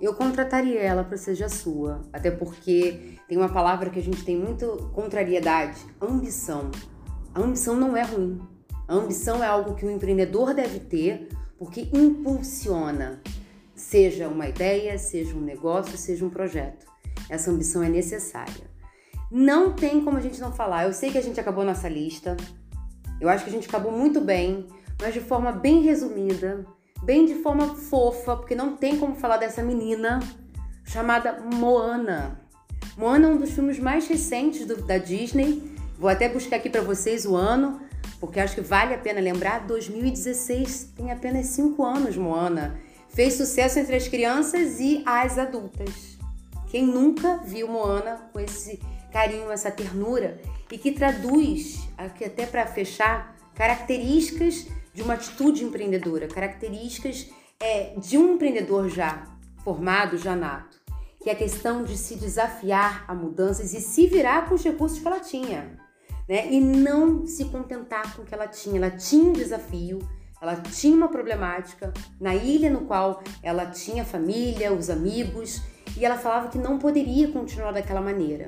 Eu 0.06 0.14
contrataria 0.14 0.80
ela 0.80 1.04
para 1.04 1.18
seja 1.18 1.50
sua. 1.50 2.02
Até 2.14 2.32
porque 2.32 3.18
tem 3.28 3.38
uma 3.38 3.50
palavra 3.50 3.90
que 3.90 4.00
a 4.00 4.04
gente 4.04 4.24
tem 4.24 4.38
muito 4.38 4.90
contrariedade: 4.94 5.80
ambição. 6.02 6.72
A 7.34 7.42
ambição 7.42 7.76
não 7.76 7.96
é 7.96 8.04
ruim. 8.04 8.40
A 8.88 8.94
ambição 8.94 9.44
é 9.44 9.48
algo 9.48 9.76
que 9.76 9.86
o 9.86 9.92
empreendedor 9.92 10.54
deve 10.54 10.80
ter 10.80 11.30
porque 11.58 11.90
impulsiona, 11.94 13.22
seja 13.76 14.30
uma 14.30 14.48
ideia, 14.48 14.98
seja 14.98 15.36
um 15.36 15.42
negócio, 15.42 15.98
seja 15.98 16.26
um 16.26 16.30
projeto. 16.30 16.88
Essa 17.30 17.52
ambição 17.52 17.84
é 17.84 17.90
necessária. 17.90 18.70
Não 19.30 19.74
tem 19.74 20.04
como 20.04 20.18
a 20.18 20.22
gente 20.22 20.40
não 20.40 20.52
falar. 20.52 20.86
Eu 20.86 20.94
sei 20.94 21.12
que 21.12 21.18
a 21.18 21.22
gente 21.22 21.40
acabou 21.40 21.64
nossa 21.64 21.88
lista. 21.88 22.36
Eu 23.20 23.30
acho 23.30 23.44
que 23.44 23.50
a 23.50 23.54
gente 23.54 23.68
acabou 23.68 23.92
muito 23.92 24.22
bem, 24.22 24.66
mas 25.00 25.14
de 25.14 25.20
forma 25.20 25.52
bem 25.52 25.82
resumida, 25.82 26.66
bem 27.04 27.26
de 27.26 27.36
forma 27.36 27.76
fofa, 27.76 28.36
porque 28.36 28.56
não 28.56 28.76
tem 28.76 28.98
como 28.98 29.16
falar 29.16 29.38
dessa 29.38 29.64
menina 29.64 30.20
chamada 30.86 31.40
Moana. 31.54 32.42
Moana 32.98 33.28
é 33.28 33.32
um 33.32 33.38
dos 33.38 33.52
filmes 33.52 33.80
mais 33.80 34.08
recentes 34.08 34.66
do, 34.66 34.82
da 34.82 34.98
Disney. 34.98 35.76
Vou 35.98 36.10
até 36.10 36.28
buscar 36.28 36.58
aqui 36.58 36.70
para 36.70 36.82
vocês 36.82 37.26
o 37.26 37.36
ano, 37.36 37.82
porque 38.20 38.40
acho 38.40 38.56
que 38.56 38.62
vale 38.62 38.94
a 38.94 38.98
pena 38.98 39.20
lembrar. 39.20 39.66
2016 39.68 40.94
tem 40.96 41.12
apenas 41.12 41.48
5 41.48 41.84
anos, 41.84 42.18
Moana. 42.18 42.80
Fez 43.10 43.34
sucesso 43.34 43.80
entre 43.80 43.96
as 43.96 44.08
crianças 44.08 44.80
e 44.80 45.04
as 45.06 45.38
adultas. 45.38 46.18
Quem 46.68 46.86
nunca 46.86 47.38
viu 47.38 47.68
Moana 47.68 48.30
com 48.32 48.40
esse 48.40 48.80
carinho, 49.12 49.52
essa 49.52 49.72
ternura 49.72 50.40
e 50.72 50.78
que 50.78 50.92
traduz, 50.92 51.80
aqui 51.98 52.26
até 52.26 52.46
para 52.46 52.66
fechar, 52.68 53.36
características 53.56 54.68
de 55.00 55.04
uma 55.04 55.14
atitude 55.14 55.64
empreendedora, 55.64 56.28
características 56.28 57.30
é, 57.58 57.94
de 57.98 58.18
um 58.18 58.34
empreendedor 58.34 58.90
já 58.90 59.26
formado, 59.64 60.18
já 60.18 60.36
nato, 60.36 60.78
que 61.24 61.30
é 61.30 61.32
a 61.32 61.38
questão 61.38 61.86
de 61.86 61.98
se 61.98 62.16
desafiar 62.16 63.06
a 63.08 63.16
mudanças 63.16 63.74
e 63.74 63.80
se 63.80 64.08
virar 64.08 64.50
com 64.50 64.56
os 64.56 64.64
recursos 64.64 65.00
que 65.00 65.08
ela 65.08 65.22
tinha, 65.22 65.80
né? 66.28 66.52
E 66.52 66.60
não 66.60 67.26
se 67.26 67.46
contentar 67.46 68.14
com 68.14 68.24
o 68.24 68.26
que 68.26 68.34
ela 68.34 68.46
tinha. 68.46 68.76
Ela 68.76 68.92
tinha 68.92 69.24
um 69.24 69.32
desafio, 69.32 70.00
ela 70.42 70.58
tinha 70.58 70.98
uma 70.98 71.08
problemática 71.08 71.94
na 72.20 72.36
ilha 72.36 72.70
no 72.70 72.82
qual 72.82 73.24
ela 73.42 73.68
tinha 73.68 74.04
família, 74.04 74.74
os 74.74 74.90
amigos, 74.90 75.62
e 75.98 76.04
ela 76.04 76.18
falava 76.18 76.50
que 76.50 76.58
não 76.58 76.78
poderia 76.78 77.32
continuar 77.32 77.72
daquela 77.72 78.02
maneira. 78.02 78.46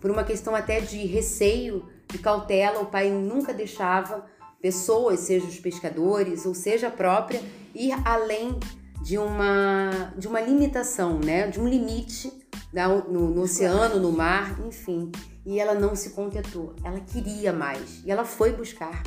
Por 0.00 0.10
uma 0.10 0.24
questão 0.24 0.54
até 0.54 0.80
de 0.80 1.04
receio, 1.04 1.86
de 2.08 2.16
cautela, 2.16 2.80
o 2.80 2.86
pai 2.86 3.10
nunca 3.10 3.52
deixava 3.52 4.24
pessoas, 4.60 5.20
seja 5.20 5.46
os 5.46 5.58
pescadores 5.58 6.44
ou 6.44 6.54
seja 6.54 6.88
a 6.88 6.90
própria, 6.90 7.42
ir 7.74 7.92
além 8.04 8.58
de 9.02 9.16
uma, 9.18 10.12
de 10.16 10.28
uma 10.28 10.40
limitação, 10.40 11.18
né? 11.18 11.48
de 11.48 11.60
um 11.60 11.66
limite 11.66 12.32
no, 13.08 13.30
no 13.30 13.42
oceano, 13.42 13.98
no 13.98 14.12
mar, 14.12 14.60
enfim. 14.66 15.10
E 15.44 15.58
ela 15.58 15.74
não 15.74 15.96
se 15.96 16.10
contentou, 16.10 16.74
ela 16.84 17.00
queria 17.00 17.52
mais 17.52 18.02
e 18.04 18.10
ela 18.10 18.24
foi 18.24 18.52
buscar. 18.52 19.02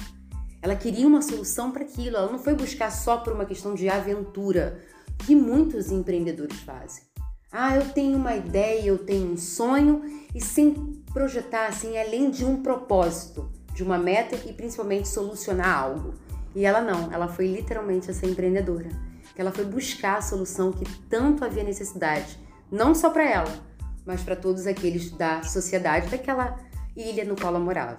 Ela 0.62 0.76
queria 0.76 1.06
uma 1.06 1.22
solução 1.22 1.72
para 1.72 1.84
aquilo, 1.84 2.16
ela 2.16 2.32
não 2.32 2.40
foi 2.40 2.56
buscar 2.56 2.90
só 2.90 3.18
por 3.18 3.34
uma 3.34 3.46
questão 3.46 3.76
de 3.76 3.90
aventura, 3.90 4.80
que 5.26 5.36
muitos 5.36 5.92
empreendedores 5.92 6.60
fazem. 6.62 7.04
Ah, 7.52 7.76
eu 7.76 7.90
tenho 7.90 8.18
uma 8.18 8.36
ideia, 8.36 8.88
eu 8.88 8.98
tenho 8.98 9.34
um 9.34 9.38
sonho 9.38 10.02
e 10.34 10.42
sem 10.42 10.74
projetar 11.14 11.68
assim 11.68 11.98
além 12.00 12.32
de 12.32 12.44
um 12.44 12.64
propósito, 12.64 13.52
de 13.74 13.84
uma 13.84 13.98
meta 13.98 14.36
e 14.48 14.54
principalmente 14.54 15.08
solucionar 15.08 15.78
algo. 15.78 16.14
E 16.56 16.66
ela 16.66 16.82
não, 16.82 17.12
ela 17.12 17.28
foi 17.28 17.48
literalmente 17.48 18.10
essa 18.10 18.26
empreendedora, 18.26 18.90
ela 19.36 19.52
foi 19.52 19.66
buscar 19.66 20.18
a 20.18 20.22
solução 20.22 20.72
que 20.72 20.86
tanto 21.10 21.44
havia 21.44 21.64
necessidade, 21.64 22.38
não 22.72 22.94
só 22.94 23.10
para 23.10 23.28
ela, 23.28 23.52
mas 24.06 24.22
para 24.22 24.36
todos 24.36 24.68
aqueles 24.68 25.12
da 25.12 25.42
sociedade 25.44 26.10
daquela 26.10 26.58
ilha 26.96 27.26
no 27.26 27.36
qual 27.36 27.56
ela 27.56 27.64
morava. 27.64 27.98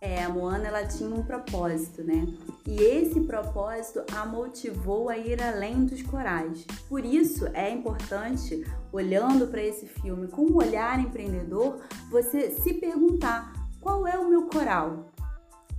É, 0.00 0.24
a 0.24 0.28
Moana 0.28 0.66
ela 0.66 0.84
tinha 0.84 1.08
um 1.08 1.22
propósito, 1.22 2.02
né? 2.02 2.26
E 2.66 2.74
esse 2.82 3.20
propósito 3.20 4.02
a 4.12 4.26
motivou 4.26 5.08
a 5.08 5.16
ir 5.16 5.40
além 5.40 5.84
dos 5.84 6.02
corais. 6.02 6.66
Por 6.88 7.04
isso 7.04 7.46
é 7.54 7.70
importante, 7.70 8.66
olhando 8.90 9.46
para 9.46 9.62
esse 9.62 9.86
filme 9.86 10.26
com 10.26 10.42
um 10.42 10.56
olhar 10.56 10.98
empreendedor, 10.98 11.78
você 12.10 12.50
se 12.50 12.74
perguntar: 12.74 13.52
qual 13.80 14.04
é 14.04 14.18
o 14.18 14.28
meu 14.28 14.46
coral? 14.46 15.11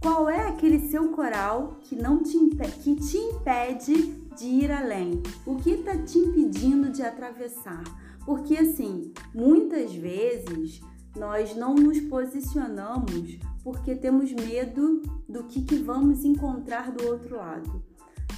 Qual 0.03 0.29
é 0.29 0.49
aquele 0.49 0.89
seu 0.89 1.13
coral 1.13 1.77
que 1.79 1.95
não 1.95 2.21
te 2.21 2.35
impede, 2.35 2.73
que 2.73 2.93
te 2.93 3.17
impede 3.17 3.95
de 4.35 4.45
ir 4.45 4.69
além? 4.69 5.23
O 5.45 5.55
que 5.55 5.69
está 5.69 5.97
te 5.97 6.17
impedindo 6.17 6.89
de 6.89 7.01
atravessar? 7.01 7.81
Porque 8.25 8.57
assim, 8.57 9.13
muitas 9.33 9.95
vezes 9.95 10.81
nós 11.15 11.55
não 11.55 11.73
nos 11.73 12.01
posicionamos 12.01 13.39
porque 13.63 13.95
temos 13.95 14.29
medo 14.33 15.01
do 15.29 15.45
que, 15.45 15.61
que 15.61 15.77
vamos 15.77 16.25
encontrar 16.25 16.91
do 16.91 17.07
outro 17.07 17.37
lado. 17.37 17.81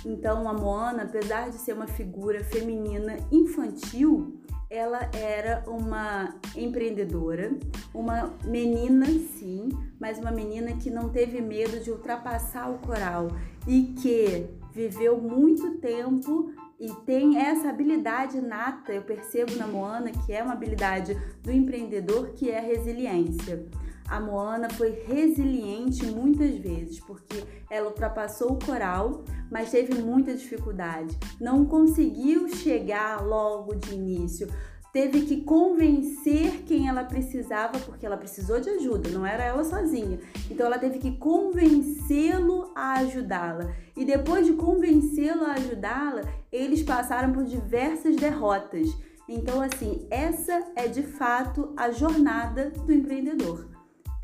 Então, 0.06 0.48
a 0.48 0.54
Moana, 0.54 1.02
apesar 1.02 1.50
de 1.50 1.56
ser 1.56 1.74
uma 1.74 1.88
figura 1.88 2.44
feminina 2.44 3.18
infantil, 3.32 4.40
ela 4.70 5.10
era 5.14 5.64
uma 5.68 6.36
empreendedora, 6.56 7.52
uma 7.94 8.34
menina, 8.44 9.06
sim, 9.06 9.70
mas 10.00 10.18
uma 10.18 10.32
menina 10.32 10.74
que 10.74 10.90
não 10.90 11.10
teve 11.10 11.42
medo 11.42 11.80
de 11.80 11.92
ultrapassar 11.92 12.70
o 12.70 12.80
coral 12.80 13.28
e 13.68 13.94
que 14.02 14.48
viveu 14.74 15.18
muito 15.22 15.78
tempo 15.78 16.52
e 16.80 16.92
tem 17.06 17.38
essa 17.38 17.70
habilidade 17.70 18.42
nata, 18.42 18.92
eu 18.92 19.02
percebo 19.02 19.56
na 19.56 19.66
Moana 19.66 20.12
que 20.12 20.34
é 20.34 20.44
uma 20.44 20.54
habilidade 20.54 21.16
do 21.42 21.52
empreendedor, 21.52 22.34
que 22.34 22.52
é 22.52 22.60
a 22.60 22.62
resiliência. 22.62 23.66
A 24.08 24.20
Moana 24.20 24.70
foi 24.70 24.92
resiliente 25.08 26.06
muitas 26.06 26.56
vezes, 26.58 27.00
porque 27.00 27.44
ela 27.70 27.88
ultrapassou 27.88 28.54
o 28.54 28.60
coral, 28.64 29.24
mas 29.52 29.72
teve 29.72 30.00
muita 30.00 30.36
dificuldade. 30.36 31.18
Não 31.42 31.66
conseguiu 31.66 32.48
chegar 32.50 33.26
logo 33.26 33.74
de 33.74 33.96
início. 33.96 34.48
Teve 34.94 35.22
que 35.24 35.42
convencer 35.42 36.64
quem 36.66 36.88
ela 36.88 37.04
precisava, 37.04 37.80
porque 37.80 38.06
ela 38.06 38.16
precisou 38.16 38.62
de 38.62 38.70
ajuda, 38.70 39.10
não 39.10 39.26
era 39.26 39.44
ela 39.44 39.64
sozinha. 39.64 40.20
Então 40.50 40.68
ela 40.68 40.78
teve 40.78 41.00
que 41.00 41.18
convencê-lo 41.18 42.72
a 42.76 43.00
ajudá-la. 43.00 43.74
E 43.98 44.06
depois 44.06 44.46
de 44.46 44.54
convencê-lo 44.54 45.44
a 45.46 45.54
ajudá-la, 45.54 46.22
eles 46.52 46.84
passaram 46.84 47.34
por 47.34 47.44
diversas 47.44 48.16
derrotas. 48.16 48.88
Então, 49.28 49.60
assim, 49.60 50.08
essa 50.12 50.64
é 50.76 50.88
de 50.88 51.02
fato 51.02 51.74
a 51.76 51.90
jornada 51.90 52.70
do 52.70 52.94
empreendedor 52.94 53.75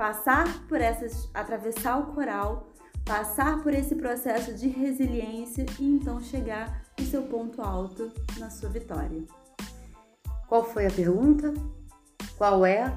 passar 0.01 0.65
por 0.67 0.81
essas, 0.81 1.29
atravessar 1.31 1.99
o 1.99 2.07
coral, 2.15 2.73
passar 3.05 3.61
por 3.61 3.71
esse 3.71 3.93
processo 3.93 4.51
de 4.51 4.67
resiliência 4.67 5.63
e 5.79 5.85
então 5.85 6.19
chegar 6.19 6.81
no 6.97 7.05
seu 7.05 7.21
ponto 7.21 7.61
alto 7.61 8.11
na 8.39 8.49
sua 8.49 8.67
vitória. 8.69 9.21
Qual 10.49 10.63
foi 10.63 10.87
a 10.87 10.89
pergunta? 10.89 11.53
Qual 12.35 12.65
é 12.65 12.91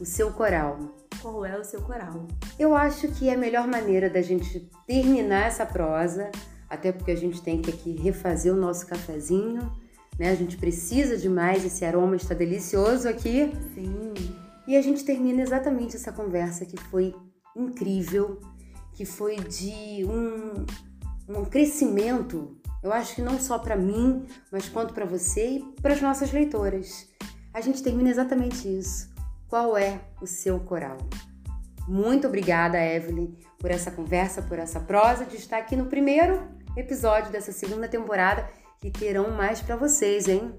o 0.00 0.06
seu 0.06 0.32
coral? 0.32 0.78
Qual 1.20 1.44
é 1.44 1.58
o 1.58 1.62
seu 1.62 1.82
coral? 1.82 2.26
Eu 2.58 2.74
acho 2.74 3.08
que 3.08 3.28
é 3.28 3.34
a 3.34 3.38
melhor 3.38 3.68
maneira 3.68 4.08
da 4.08 4.22
gente 4.22 4.70
terminar 4.86 5.48
essa 5.48 5.66
prosa, 5.66 6.30
até 6.66 6.92
porque 6.92 7.10
a 7.10 7.16
gente 7.16 7.42
tem 7.42 7.60
que 7.60 7.68
aqui 7.68 7.92
refazer 7.92 8.54
o 8.54 8.56
nosso 8.56 8.86
cafezinho, 8.86 9.70
né? 10.18 10.30
A 10.30 10.34
gente 10.34 10.56
precisa 10.56 11.18
demais, 11.18 11.62
esse 11.62 11.84
aroma 11.84 12.16
está 12.16 12.34
delicioso 12.34 13.06
aqui. 13.06 13.52
Sim. 13.74 14.41
E 14.66 14.76
a 14.76 14.82
gente 14.82 15.04
termina 15.04 15.42
exatamente 15.42 15.96
essa 15.96 16.12
conversa 16.12 16.64
que 16.64 16.76
foi 16.76 17.14
incrível, 17.56 18.40
que 18.94 19.04
foi 19.04 19.36
de 19.36 20.04
um, 20.04 20.64
um 21.28 21.44
crescimento, 21.44 22.56
eu 22.82 22.92
acho 22.92 23.14
que 23.14 23.22
não 23.22 23.38
só 23.38 23.58
para 23.58 23.76
mim, 23.76 24.26
mas 24.50 24.68
quanto 24.68 24.92
para 24.92 25.04
você 25.04 25.58
e 25.58 25.62
para 25.80 25.94
as 25.94 26.00
nossas 26.00 26.32
leitoras. 26.32 27.08
A 27.54 27.60
gente 27.60 27.82
termina 27.82 28.10
exatamente 28.10 28.66
isso. 28.66 29.08
Qual 29.48 29.76
é 29.76 30.00
o 30.20 30.26
seu 30.26 30.58
coral? 30.58 30.98
Muito 31.86 32.26
obrigada, 32.26 32.82
Evelyn, 32.82 33.36
por 33.58 33.70
essa 33.70 33.90
conversa, 33.90 34.42
por 34.42 34.58
essa 34.58 34.80
prosa, 34.80 35.24
de 35.24 35.36
estar 35.36 35.58
aqui 35.58 35.76
no 35.76 35.86
primeiro 35.86 36.40
episódio 36.76 37.30
dessa 37.30 37.52
segunda 37.52 37.86
temporada 37.86 38.48
e 38.82 38.90
terão 38.90 39.30
mais 39.30 39.60
para 39.60 39.76
vocês, 39.76 40.26
hein? 40.26 40.52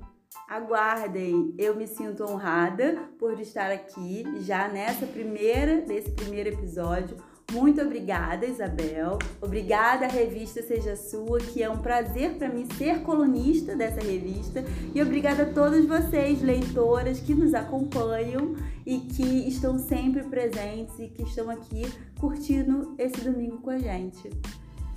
Aguardem, 0.47 1.53
eu 1.57 1.75
me 1.75 1.87
sinto 1.87 2.23
honrada 2.23 3.09
por 3.17 3.39
estar 3.39 3.71
aqui 3.71 4.25
já 4.41 4.67
nessa 4.67 5.05
primeira, 5.05 5.83
nesse 5.85 6.11
primeiro 6.11 6.49
episódio. 6.49 7.17
Muito 7.51 7.81
obrigada, 7.81 8.45
Isabel. 8.45 9.17
Obrigada, 9.41 10.07
revista 10.07 10.61
Seja 10.61 10.95
Sua, 10.95 11.39
que 11.39 11.61
é 11.61 11.69
um 11.69 11.77
prazer 11.77 12.35
para 12.35 12.49
mim 12.49 12.67
ser 12.77 13.01
colunista 13.01 13.75
dessa 13.75 14.01
revista. 14.01 14.63
E 14.93 15.01
obrigada 15.01 15.43
a 15.43 15.53
todos 15.53 15.85
vocês, 15.85 16.41
leitoras, 16.41 17.19
que 17.19 17.33
nos 17.33 17.53
acompanham 17.53 18.55
e 18.85 18.99
que 18.99 19.47
estão 19.47 19.77
sempre 19.77 20.23
presentes 20.23 20.99
e 20.99 21.07
que 21.07 21.23
estão 21.23 21.49
aqui 21.49 21.83
curtindo 22.19 22.95
esse 22.97 23.21
domingo 23.21 23.57
com 23.57 23.69
a 23.69 23.77
gente. 23.77 24.29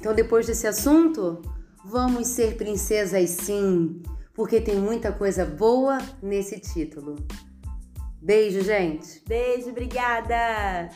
Então, 0.00 0.14
depois 0.14 0.46
desse 0.46 0.66
assunto, 0.66 1.42
vamos 1.84 2.26
ser 2.28 2.56
princesas 2.56 3.30
sim 3.30 4.02
porque 4.36 4.60
tem 4.60 4.76
muita 4.76 5.10
coisa 5.10 5.46
boa 5.46 5.98
nesse 6.22 6.60
título. 6.60 7.16
Beijo, 8.20 8.60
gente! 8.60 9.22
Beijo, 9.26 9.70
obrigada! 9.70 10.90